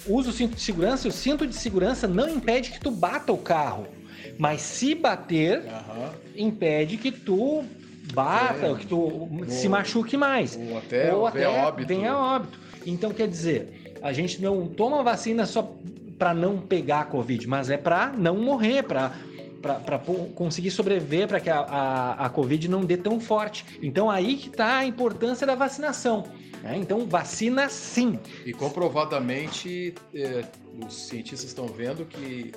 usa 0.06 0.30
o 0.30 0.32
cinto 0.32 0.54
de 0.54 0.60
segurança 0.60 1.06
e 1.06 1.10
o 1.10 1.12
cinto 1.12 1.46
de 1.46 1.54
segurança 1.54 2.06
não 2.06 2.28
impede 2.28 2.70
que 2.70 2.80
tu 2.80 2.90
bata 2.90 3.32
o 3.32 3.38
carro. 3.38 3.86
Mas 4.38 4.60
se 4.60 4.94
bater, 4.94 5.60
uhum. 5.60 6.10
impede 6.36 6.96
que 6.96 7.10
tu 7.10 7.64
bata, 8.12 8.66
é, 8.66 8.74
que 8.74 8.86
tu 8.86 8.98
ou, 8.98 9.30
se 9.48 9.68
machuque 9.68 10.16
mais. 10.16 10.56
Ou 10.56 10.78
até, 10.78 11.14
ou 11.14 11.26
até 11.26 11.48
óbito. 11.48 11.88
venha 11.88 12.16
óbito. 12.16 12.58
Então, 12.84 13.10
quer 13.12 13.28
dizer, 13.28 13.96
a 14.02 14.12
gente 14.12 14.40
não 14.40 14.66
toma 14.66 15.02
vacina 15.02 15.46
só 15.46 15.74
para 16.18 16.34
não 16.34 16.58
pegar 16.58 17.00
a 17.00 17.04
Covid, 17.04 17.46
mas 17.46 17.70
é 17.70 17.76
para 17.76 18.12
não 18.16 18.36
morrer, 18.36 18.82
para 18.82 19.12
para 19.74 19.98
conseguir 20.34 20.70
sobreviver, 20.70 21.28
para 21.28 21.40
que 21.40 21.50
a, 21.50 21.60
a, 21.60 22.26
a, 22.26 22.28
Covid 22.30 22.68
não 22.68 22.84
dê 22.84 22.96
tão 22.96 23.20
forte. 23.20 23.64
Então 23.82 24.10
aí 24.10 24.36
que 24.36 24.48
está 24.48 24.78
a 24.78 24.86
importância 24.86 25.46
da 25.46 25.54
vacinação. 25.54 26.24
Né? 26.62 26.76
Então 26.78 27.06
vacina 27.06 27.68
sim. 27.68 28.18
E 28.44 28.52
comprovadamente 28.52 29.94
é, 30.14 30.44
os 30.86 31.08
cientistas 31.08 31.44
estão 31.44 31.66
vendo 31.66 32.04
que 32.04 32.52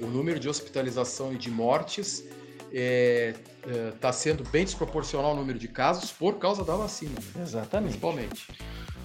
o 0.00 0.06
número 0.06 0.38
de 0.38 0.48
hospitalização 0.48 1.32
e 1.32 1.36
de 1.36 1.50
mortes 1.50 2.24
está 2.70 4.08
é, 4.08 4.10
é, 4.10 4.12
sendo 4.12 4.44
bem 4.50 4.64
desproporcional 4.64 5.30
ao 5.30 5.36
número 5.36 5.58
de 5.58 5.68
casos 5.68 6.12
por 6.12 6.38
causa 6.38 6.64
da 6.64 6.76
vacina. 6.76 7.14
Né? 7.34 7.42
Exatamente. 7.42 7.98
Principalmente. 7.98 8.46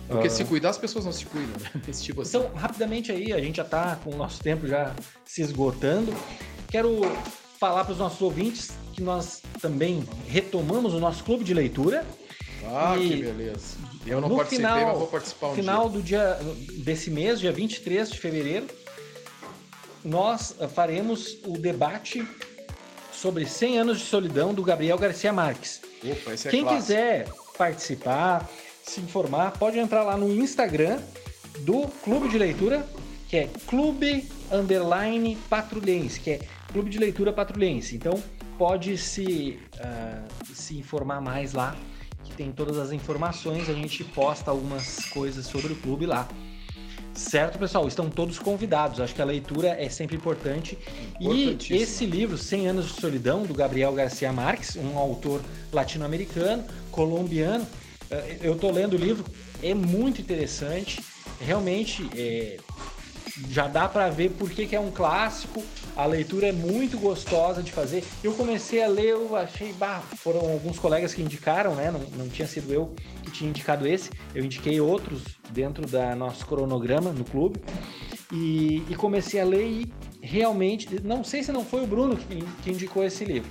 Porque 0.08 0.28
uh... 0.28 0.32
se 0.32 0.44
cuidar, 0.46 0.70
as 0.70 0.78
pessoas 0.78 1.06
não 1.06 1.12
se 1.12 1.26
cuidam, 1.26 1.60
né? 1.62 1.82
Esse 1.88 2.04
tipo 2.04 2.22
assim. 2.22 2.38
Então, 2.38 2.54
rapidamente 2.54 3.12
aí, 3.12 3.32
a 3.32 3.40
gente 3.40 3.58
já 3.58 3.64
está 3.64 3.96
com 3.98 4.12
o 4.12 4.18
nosso 4.18 4.42
tempo 4.42 4.68
já 4.68 4.94
se 5.26 5.42
esgotando. 5.42 6.14
Quero 6.70 7.02
falar 7.64 7.86
para 7.86 7.94
os 7.94 7.98
nossos 7.98 8.22
ouvintes 8.22 8.72
que 8.92 9.02
nós 9.02 9.42
também 9.62 10.04
retomamos 10.28 10.94
o 10.94 11.00
nosso 11.00 11.24
clube 11.24 11.46
de 11.46 11.54
leitura. 11.54 12.06
Ah, 12.68 12.98
e 12.98 13.08
que 13.08 13.16
beleza. 13.24 13.78
Eu 14.06 14.20
não 14.20 14.36
participei, 14.36 14.66
final, 14.66 14.88
mas 14.88 14.98
vou 14.98 15.08
participar 15.08 15.48
um 15.48 15.56
final 15.56 15.90
dia. 15.90 15.98
do 15.98 16.04
dia 16.04 16.40
desse 16.84 17.10
mês, 17.10 17.40
dia 17.40 17.54
23 17.54 18.12
de 18.12 18.20
fevereiro, 18.20 18.68
nós 20.04 20.54
faremos 20.76 21.38
o 21.46 21.58
debate 21.58 22.28
sobre 23.14 23.46
100 23.46 23.80
anos 23.80 24.00
de 24.00 24.06
solidão 24.08 24.54
do 24.54 24.62
Gabriel 24.62 24.98
Garcia 24.98 25.32
Marques. 25.32 25.80
Opa, 26.04 26.34
esse 26.34 26.50
é 26.50 26.52
Quem 26.52 26.64
clássico. 26.64 26.82
quiser 26.82 27.30
participar, 27.58 28.50
se 28.86 29.00
informar, 29.00 29.52
pode 29.52 29.80
entrar 29.80 30.04
lá 30.04 30.18
no 30.18 30.30
Instagram 30.30 31.00
do 31.60 31.88
Clube 32.04 32.28
de 32.28 32.38
Leitura, 32.38 32.86
que 33.30 33.38
é 33.38 33.50
Clube 33.68 34.30
Underline 34.52 35.38
Patrulhense, 35.50 36.20
que 36.20 36.32
é 36.32 36.40
Clube 36.74 36.90
de 36.90 36.98
Leitura 36.98 37.32
Patrulhense. 37.32 37.96
Então 37.96 38.22
pode 38.58 38.98
se, 38.98 39.60
uh, 39.76 40.54
se 40.54 40.76
informar 40.78 41.22
mais 41.22 41.54
lá, 41.54 41.76
que 42.24 42.34
tem 42.34 42.52
todas 42.52 42.78
as 42.78 42.92
informações. 42.92 43.70
A 43.70 43.74
gente 43.74 44.04
posta 44.04 44.52
algumas 44.52 45.06
coisas 45.06 45.46
sobre 45.46 45.72
o 45.72 45.76
clube 45.76 46.06
lá. 46.06 46.28
Certo, 47.14 47.60
pessoal? 47.60 47.88
Estão 47.88 48.10
todos 48.10 48.40
convidados. 48.40 49.00
Acho 49.00 49.14
que 49.14 49.22
a 49.22 49.26
leitura 49.26 49.70
é 49.70 49.88
sempre 49.88 50.16
importante. 50.16 50.78
E 51.20 51.56
esse 51.70 52.08
livro, 52.08 52.38
100 52.38 52.68
Anos 52.68 52.88
de 52.88 53.00
Solidão, 53.00 53.44
do 53.44 53.54
Gabriel 53.54 53.94
Garcia 53.94 54.34
Marques, 54.34 54.76
um 54.76 54.98
autor 54.98 55.40
latino-americano, 55.72 56.66
colombiano, 56.90 57.68
eh, 58.10 58.40
eu 58.42 58.56
tô 58.58 58.72
lendo 58.72 58.94
o 58.94 58.98
livro, 58.98 59.24
é 59.62 59.76
muito 59.76 60.22
interessante. 60.22 61.04
Realmente, 61.40 62.10
é, 62.16 62.58
já 63.50 63.68
dá 63.68 63.88
para 63.88 64.10
ver 64.10 64.32
por 64.32 64.50
que, 64.50 64.76
é 64.76 64.80
um 64.80 64.92
clássico. 64.92 65.64
A 65.96 66.06
leitura 66.06 66.48
é 66.48 66.52
muito 66.52 66.98
gostosa 66.98 67.62
de 67.62 67.72
fazer. 67.72 68.04
Eu 68.24 68.34
comecei 68.34 68.84
a 68.84 68.88
ler, 68.88 69.10
eu 69.10 69.36
achei, 69.36 69.74
bah, 69.74 70.02
foram 70.18 70.40
alguns 70.42 70.80
colegas 70.80 71.14
que 71.14 71.22
indicaram, 71.22 71.76
né? 71.76 71.92
Não, 71.92 72.00
não 72.18 72.30
tinha 72.30 72.48
sido 72.48 72.74
eu 72.74 72.94
que 73.24 73.32
tinha 73.32 73.50
indicado 73.50 73.88
esse. 73.88 74.10
Eu 74.34 74.44
indiquei 74.44 74.80
outros 74.80 75.24
dentro 75.52 75.88
da 75.88 76.16
nosso 76.16 76.46
cronograma 76.46 77.12
no 77.12 77.24
clube. 77.24 77.60
E, 78.32 78.84
e 78.90 78.96
comecei 78.96 79.40
a 79.40 79.46
ler 79.46 79.68
e 79.68 79.94
realmente, 80.22 80.88
não 81.04 81.24
sei 81.24 81.44
se 81.44 81.52
não 81.52 81.64
foi 81.64 81.84
o 81.84 81.88
Bruno 81.88 82.16
que, 82.18 82.44
que 82.64 82.72
indicou 82.72 83.04
esse 83.04 83.24
livro. 83.24 83.50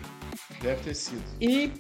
Deve 0.61 0.83
ter 0.83 0.95
sido. 0.95 1.23
E 1.41 1.71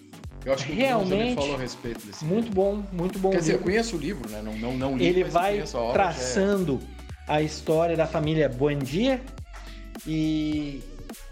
eu 0.44 0.52
acho 0.52 0.66
que 0.66 0.72
realmente 0.72 1.36
falou 1.36 1.54
a 1.54 1.58
respeito 1.58 2.04
desse 2.06 2.24
muito 2.24 2.46
livro. 2.46 2.54
bom, 2.54 2.84
muito 2.92 3.18
bom. 3.18 3.30
Quer 3.30 3.38
dizer, 3.38 3.54
eu 3.54 3.58
conheço 3.60 3.96
o 3.96 3.98
livro, 3.98 4.28
né? 4.28 4.42
Não, 4.42 4.52
não, 4.56 4.76
não 4.76 4.96
li, 4.96 5.06
Ele 5.06 5.24
vai 5.24 5.62
obra, 5.74 5.92
traçando 5.92 6.80
é... 6.98 7.01
a 7.26 7.40
história 7.40 7.96
da 7.96 8.06
família 8.06 8.48
Buendia 8.48 9.20
e 10.06 10.82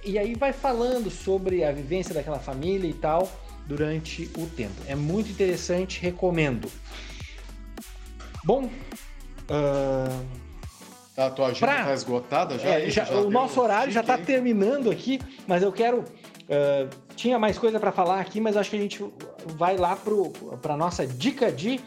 e 0.03 0.19
aí 0.19 0.35
vai 0.35 0.53
falando 0.53 1.11
sobre 1.11 1.63
a 1.63 1.73
vivência 1.73 2.15
daquela 2.15 2.39
família 2.39 2.89
e 2.89 2.95
tal 2.95 3.31
durante 3.67 4.31
o 4.39 4.47
tempo. 4.47 4.75
É 4.87 4.95
muito 4.95 5.31
interessante, 5.31 6.01
recomendo. 6.01 6.71
Bom, 8.43 8.65
uh... 8.65 10.27
a 11.17 11.31
tua 11.31 11.49
agenda 11.49 11.73
pra... 11.73 11.85
tá 11.85 11.95
esgotada 11.95 12.59
já? 12.59 12.69
É, 12.71 12.89
já, 12.89 13.05
já 13.05 13.15
o 13.15 13.31
nosso 13.31 13.61
horário 13.61 13.93
já 13.93 14.01
está 14.01 14.17
terminando 14.17 14.91
aqui, 14.91 15.21
mas 15.47 15.63
eu 15.63 15.71
quero 15.71 16.05
Uh, 16.51 16.91
tinha 17.15 17.39
mais 17.39 17.57
coisa 17.57 17.79
para 17.79 17.93
falar 17.93 18.19
aqui, 18.19 18.41
mas 18.41 18.57
acho 18.57 18.71
que 18.71 18.77
a 18.77 18.81
gente 18.81 19.05
vai 19.57 19.77
lá 19.77 19.97
para 20.61 20.77
nossa 20.77 21.07
dica 21.07 21.53
de, 21.53 21.79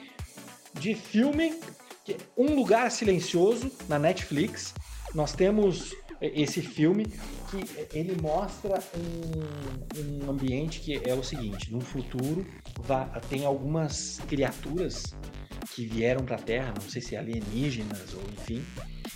de 0.74 0.96
filme. 0.96 1.60
É 2.08 2.18
um 2.38 2.56
Lugar 2.56 2.92
Silencioso 2.92 3.72
na 3.88 3.98
Netflix. 3.98 4.74
Nós 5.16 5.32
temos 5.34 5.96
esse 6.20 6.62
filme 6.62 7.06
que 7.50 7.98
ele 7.98 8.20
mostra 8.22 8.82
um, 8.98 10.26
um 10.26 10.32
ambiente 10.32 10.82
que 10.82 11.02
é 11.08 11.14
o 11.14 11.24
seguinte: 11.24 11.72
no 11.72 11.80
futuro 11.80 12.46
tem 13.30 13.46
algumas 13.46 14.20
criaturas 14.28 15.16
que 15.74 15.86
vieram 15.86 16.26
para 16.26 16.36
a 16.36 16.40
Terra, 16.40 16.74
não 16.76 16.90
sei 16.90 17.02
se 17.02 17.16
alienígenas 17.16 18.14
ou 18.14 18.22
enfim, 18.34 18.64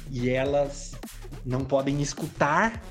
e 0.10 0.30
elas 0.30 0.94
não 1.46 1.66
podem 1.66 2.02
escutar 2.02 2.82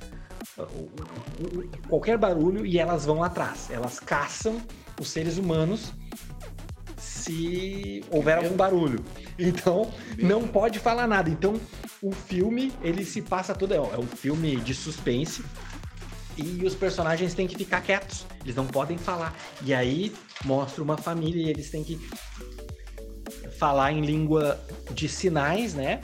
qualquer 1.88 2.18
barulho 2.18 2.66
e 2.66 2.78
elas 2.78 3.04
vão 3.04 3.22
atrás. 3.22 3.70
Elas 3.70 3.98
caçam 3.98 4.60
os 5.00 5.08
seres 5.08 5.38
humanos 5.38 5.92
se 6.98 8.04
houver 8.10 8.38
algum 8.38 8.56
barulho. 8.56 9.02
Então, 9.38 9.92
não 10.18 10.46
pode 10.46 10.78
falar 10.78 11.06
nada. 11.06 11.28
Então, 11.28 11.60
o 12.02 12.12
filme, 12.12 12.72
ele 12.82 13.04
se 13.04 13.22
passa 13.22 13.54
todo. 13.54 13.72
É, 13.72 13.76
é 13.76 13.98
um 13.98 14.06
filme 14.06 14.56
de 14.56 14.74
suspense. 14.74 15.44
E 16.36 16.64
os 16.64 16.74
personagens 16.74 17.34
têm 17.34 17.46
que 17.46 17.56
ficar 17.56 17.80
quietos. 17.80 18.26
Eles 18.44 18.54
não 18.54 18.66
podem 18.66 18.98
falar. 18.98 19.34
E 19.62 19.72
aí 19.72 20.14
mostra 20.44 20.82
uma 20.82 20.96
família 20.96 21.46
e 21.46 21.48
eles 21.48 21.70
têm 21.70 21.82
que 21.82 21.98
falar 23.58 23.92
em 23.92 24.02
língua 24.02 24.60
de 24.92 25.08
sinais, 25.08 25.74
né? 25.74 26.00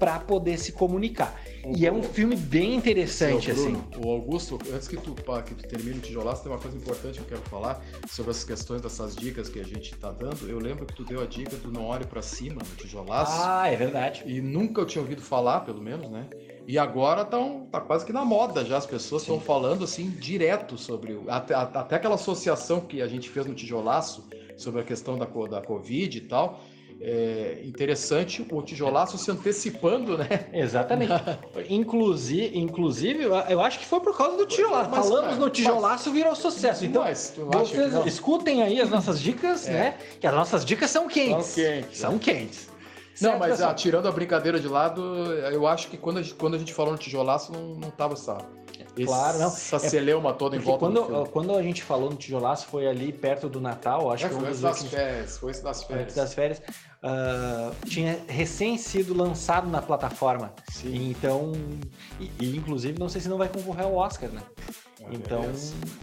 Para 0.00 0.18
poder 0.18 0.58
se 0.58 0.72
comunicar. 0.72 1.40
O, 1.64 1.76
e 1.76 1.86
é 1.86 1.92
um 1.92 2.02
filme 2.02 2.34
bem 2.34 2.74
interessante, 2.74 3.52
Bruno, 3.52 3.84
assim. 3.92 4.04
O 4.04 4.10
Augusto, 4.10 4.58
antes 4.72 4.88
que 4.88 4.96
tu, 4.96 5.14
que 5.14 5.54
tu 5.54 5.68
termine 5.68 5.98
o 5.98 6.00
tijolaço, 6.00 6.42
tem 6.42 6.50
uma 6.50 6.58
coisa 6.58 6.76
importante 6.76 7.20
que 7.20 7.20
eu 7.20 7.38
quero 7.38 7.42
falar 7.50 7.84
sobre 8.08 8.30
as 8.30 8.42
questões 8.42 8.80
dessas 8.80 9.14
dicas 9.14 9.48
que 9.48 9.60
a 9.60 9.64
gente 9.64 9.94
tá 9.96 10.10
dando. 10.10 10.48
Eu 10.48 10.58
lembro 10.58 10.86
que 10.86 10.94
tu 10.94 11.04
deu 11.04 11.22
a 11.22 11.26
dica 11.26 11.54
do 11.56 11.70
não 11.70 11.84
olhe 11.84 12.06
para 12.06 12.22
cima 12.22 12.56
no 12.56 12.76
tijolaço. 12.76 13.40
Ah, 13.40 13.68
é 13.68 13.76
verdade. 13.76 14.24
E 14.26 14.40
nunca 14.40 14.80
eu 14.80 14.86
tinha 14.86 15.02
ouvido 15.02 15.20
falar, 15.20 15.60
pelo 15.60 15.82
menos, 15.82 16.10
né? 16.10 16.26
E 16.66 16.78
agora 16.78 17.24
tão, 17.24 17.66
tá 17.70 17.80
quase 17.80 18.06
que 18.06 18.12
na 18.12 18.24
moda 18.24 18.64
já, 18.64 18.78
as 18.78 18.86
pessoas 18.86 19.22
estão 19.22 19.40
falando 19.40 19.84
assim 19.84 20.08
direto 20.08 20.78
sobre. 20.78 21.20
Até, 21.28 21.54
até 21.54 21.96
aquela 21.96 22.14
associação 22.14 22.80
que 22.80 23.02
a 23.02 23.08
gente 23.08 23.28
fez 23.28 23.44
no 23.44 23.54
tijolaço 23.54 24.28
sobre 24.56 24.80
a 24.80 24.84
questão 24.84 25.18
da, 25.18 25.26
da 25.26 25.60
Covid 25.60 26.16
e 26.16 26.20
tal 26.22 26.60
é, 27.00 27.60
interessante 27.64 28.46
o 28.50 28.62
tijolaço 28.62 29.16
se 29.16 29.30
antecipando, 29.30 30.18
né? 30.18 30.46
Exatamente. 30.52 31.12
inclusive, 31.68 32.58
inclusive, 32.58 33.24
eu 33.24 33.60
acho 33.60 33.78
que 33.78 33.86
foi 33.86 34.00
por 34.00 34.16
causa 34.16 34.36
do 34.36 34.46
tijolaço. 34.46 34.90
Mas, 34.90 35.08
Falamos 35.08 35.38
no 35.38 35.48
tijolaço, 35.48 36.10
virou 36.10 36.34
sucesso. 36.36 36.84
Então, 36.84 37.02
mas, 37.02 37.34
vocês 37.36 37.94
escutem 38.06 38.62
aí 38.62 38.80
as 38.80 38.90
nossas 38.90 39.20
dicas, 39.20 39.66
é. 39.66 39.72
né? 39.72 39.98
Que 40.20 40.26
as 40.26 40.34
nossas 40.34 40.64
dicas 40.64 40.90
são 40.90 41.08
quentes. 41.08 41.46
São 41.46 41.64
quentes. 41.64 41.98
São 41.98 42.18
quentes. 42.18 42.70
Não, 43.20 43.38
mas 43.38 43.60
ah, 43.60 43.74
tirando 43.74 44.08
a 44.08 44.12
brincadeira 44.12 44.58
de 44.58 44.66
lado, 44.66 45.02
eu 45.52 45.66
acho 45.66 45.88
que 45.88 45.98
quando 45.98 46.18
a 46.18 46.22
gente, 46.22 46.34
quando 46.34 46.54
a 46.54 46.58
gente 46.58 46.72
falou 46.72 46.92
no 46.92 46.98
tijolaço, 46.98 47.52
não, 47.52 47.74
não 47.74 47.90
tava 47.90 48.14
essa, 48.14 48.38
claro, 49.04 49.38
não. 49.38 49.46
essa 49.46 49.76
é, 49.76 49.78
celeuma 49.78 50.32
toda 50.32 50.56
em 50.56 50.58
volta 50.58 50.86
quando, 50.86 51.28
quando 51.30 51.54
a 51.54 51.62
gente 51.62 51.82
falou 51.82 52.10
no 52.10 52.16
tijolaço, 52.16 52.66
foi 52.66 52.86
ali 52.86 53.12
perto 53.12 53.48
do 53.48 53.60
Natal, 53.60 54.10
acho 54.12 54.26
é, 54.26 54.28
que 54.28 54.34
foi 54.34 54.44
um 54.44 54.50
dos 54.50 54.60
das 54.60 54.72
últimos... 54.72 54.92
férias, 54.92 55.38
foi 55.38 55.52
das 55.52 55.84
férias. 55.84 56.14
das 56.14 56.34
férias 56.34 56.62
uh, 57.02 57.74
tinha 57.86 58.18
recém 58.28 58.76
sido 58.76 59.14
lançado 59.14 59.68
na 59.68 59.82
plataforma. 59.82 60.52
Sim. 60.70 61.10
Então, 61.10 61.52
e, 62.18 62.30
e, 62.40 62.56
inclusive, 62.56 62.98
não 62.98 63.08
sei 63.08 63.20
se 63.20 63.28
não 63.28 63.38
vai 63.38 63.48
concorrer 63.48 63.84
ao 63.84 63.94
Oscar, 63.94 64.30
né? 64.30 64.42
Ah, 65.02 65.08
então. 65.12 65.44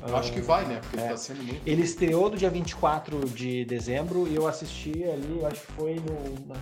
Eu 0.07 0.17
acho 0.17 0.31
que 0.31 0.41
vai, 0.41 0.65
né? 0.65 0.79
Porque 0.81 0.97
é. 0.97 1.01
ele 1.01 1.09
tá 1.09 1.17
sendo 1.17 1.43
muito. 1.43 1.61
Ele 1.65 1.81
estreou 1.81 2.29
no 2.29 2.37
dia 2.37 2.49
24 2.49 3.29
de 3.29 3.65
dezembro 3.65 4.27
e 4.27 4.35
eu 4.35 4.47
assisti 4.47 5.03
ali, 5.03 5.39
eu 5.39 5.47
acho 5.47 5.61
que 5.61 5.71
foi 5.73 5.95
no. 5.95 6.57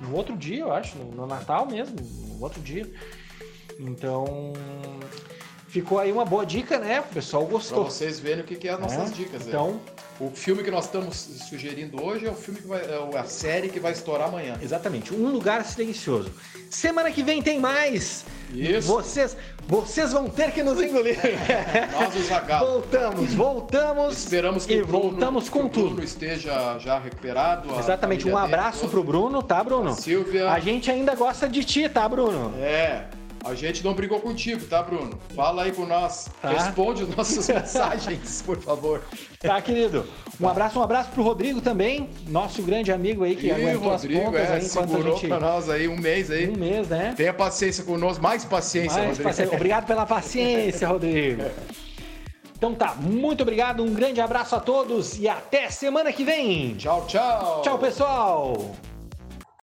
No 0.00 0.14
outro 0.14 0.36
dia, 0.36 0.60
eu 0.60 0.72
acho, 0.72 0.98
no, 0.98 1.12
no 1.12 1.26
Natal 1.26 1.66
mesmo, 1.66 1.96
no 1.98 2.42
outro 2.42 2.60
dia. 2.60 2.90
Então, 3.78 4.52
ficou 5.68 5.98
aí 5.98 6.12
uma 6.12 6.24
boa 6.24 6.46
dica, 6.46 6.78
né? 6.78 7.00
O 7.00 7.14
pessoal 7.14 7.44
gostou. 7.46 7.82
Pra 7.84 7.92
vocês 7.92 8.20
verem 8.20 8.44
o 8.44 8.46
que, 8.46 8.68
é 8.68 8.72
as 8.72 8.80
nossas 8.80 9.10
é. 9.10 9.14
dicas. 9.14 9.46
Então, 9.46 9.72
né? 9.72 9.80
O 10.20 10.30
filme 10.30 10.62
que 10.62 10.70
nós 10.70 10.84
estamos 10.84 11.16
sugerindo 11.16 12.00
hoje 12.00 12.24
é 12.26 12.30
o 12.30 12.34
filme 12.34 12.60
que 12.60 12.68
vai, 12.68 12.80
é 12.82 13.18
a 13.18 13.24
série 13.24 13.68
que 13.68 13.80
vai 13.80 13.90
estourar 13.90 14.28
amanhã. 14.28 14.56
Exatamente, 14.62 15.12
Um 15.12 15.28
Lugar 15.28 15.64
Silencioso. 15.64 16.30
Semana 16.70 17.10
que 17.10 17.20
vem 17.20 17.42
tem 17.42 17.58
mais. 17.58 18.24
Isso. 18.52 18.86
Vocês, 18.86 19.36
vocês 19.66 20.12
vão 20.12 20.28
ter 20.28 20.52
que 20.52 20.62
nos 20.62 20.80
engolir. 20.80 21.18
Nós 21.92 22.14
os 22.14 22.30
agalos. 22.30 22.70
Voltamos, 22.70 23.34
voltamos. 23.34 24.18
Esperamos 24.18 24.66
que 24.66 24.74
e 24.74 24.82
o 24.82 24.86
Bruno, 24.86 25.10
voltamos 25.10 25.48
com 25.48 25.68
que 25.68 25.80
o 25.80 25.88
Bruno 25.88 26.04
esteja 26.04 26.78
já 26.78 27.00
recuperado. 27.00 27.76
Exatamente. 27.76 28.28
Um 28.28 28.36
abraço 28.36 28.82
dele, 28.82 28.90
pro 28.92 29.02
Bruno, 29.02 29.42
tá, 29.42 29.64
Bruno? 29.64 29.90
A 29.90 29.94
Silvia. 29.94 30.48
A 30.48 30.60
gente 30.60 30.88
ainda 30.92 31.16
gosta 31.16 31.48
de 31.48 31.64
ti, 31.64 31.88
tá, 31.88 32.08
Bruno? 32.08 32.54
É. 32.60 33.06
A 33.44 33.54
gente 33.54 33.84
não 33.84 33.92
brigou 33.92 34.20
contigo, 34.20 34.64
tá, 34.64 34.82
Bruno? 34.82 35.18
Fala 35.34 35.64
aí 35.64 35.72
com 35.72 35.84
nós. 35.84 36.30
Tá. 36.40 36.48
Responde 36.48 37.02
as 37.02 37.14
nossas 37.14 37.46
mensagens, 37.48 38.42
por 38.42 38.58
favor. 38.58 39.02
Tá, 39.38 39.60
querido. 39.60 40.06
Um 40.40 40.48
abraço, 40.48 40.78
um 40.78 40.82
abraço 40.82 41.10
pro 41.10 41.22
Rodrigo 41.22 41.60
também, 41.60 42.08
nosso 42.26 42.62
grande 42.62 42.90
amigo 42.90 43.22
aí 43.22 43.36
que 43.36 43.48
e 43.48 43.52
aguentou 43.52 43.90
Rodrigo, 43.90 44.20
as 44.20 44.24
pontas 44.24 44.48
é, 44.48 44.54
aí 44.54 44.62
segurou 44.62 45.16
gente... 45.16 45.28
pra 45.28 45.38
nós 45.38 45.68
aí 45.68 45.86
um 45.86 45.96
mês 45.96 46.30
aí. 46.30 46.48
Um 46.48 46.56
mês, 46.56 46.88
né? 46.88 47.12
Tenha 47.16 47.34
paciência 47.34 47.84
conosco, 47.84 48.22
mais 48.22 48.44
paciência, 48.44 48.96
mais 48.96 49.08
Rodrigo. 49.08 49.28
Paciência. 49.28 49.54
Obrigado 49.54 49.86
pela 49.86 50.06
paciência, 50.06 50.88
Rodrigo. 50.88 51.42
Então 52.56 52.74
tá, 52.74 52.94
muito 52.94 53.42
obrigado, 53.42 53.82
um 53.82 53.92
grande 53.92 54.22
abraço 54.22 54.56
a 54.56 54.60
todos 54.60 55.18
e 55.18 55.28
até 55.28 55.68
semana 55.68 56.10
que 56.12 56.24
vem. 56.24 56.74
Tchau, 56.76 57.04
tchau. 57.06 57.60
Tchau, 57.62 57.78
pessoal. 57.78 58.74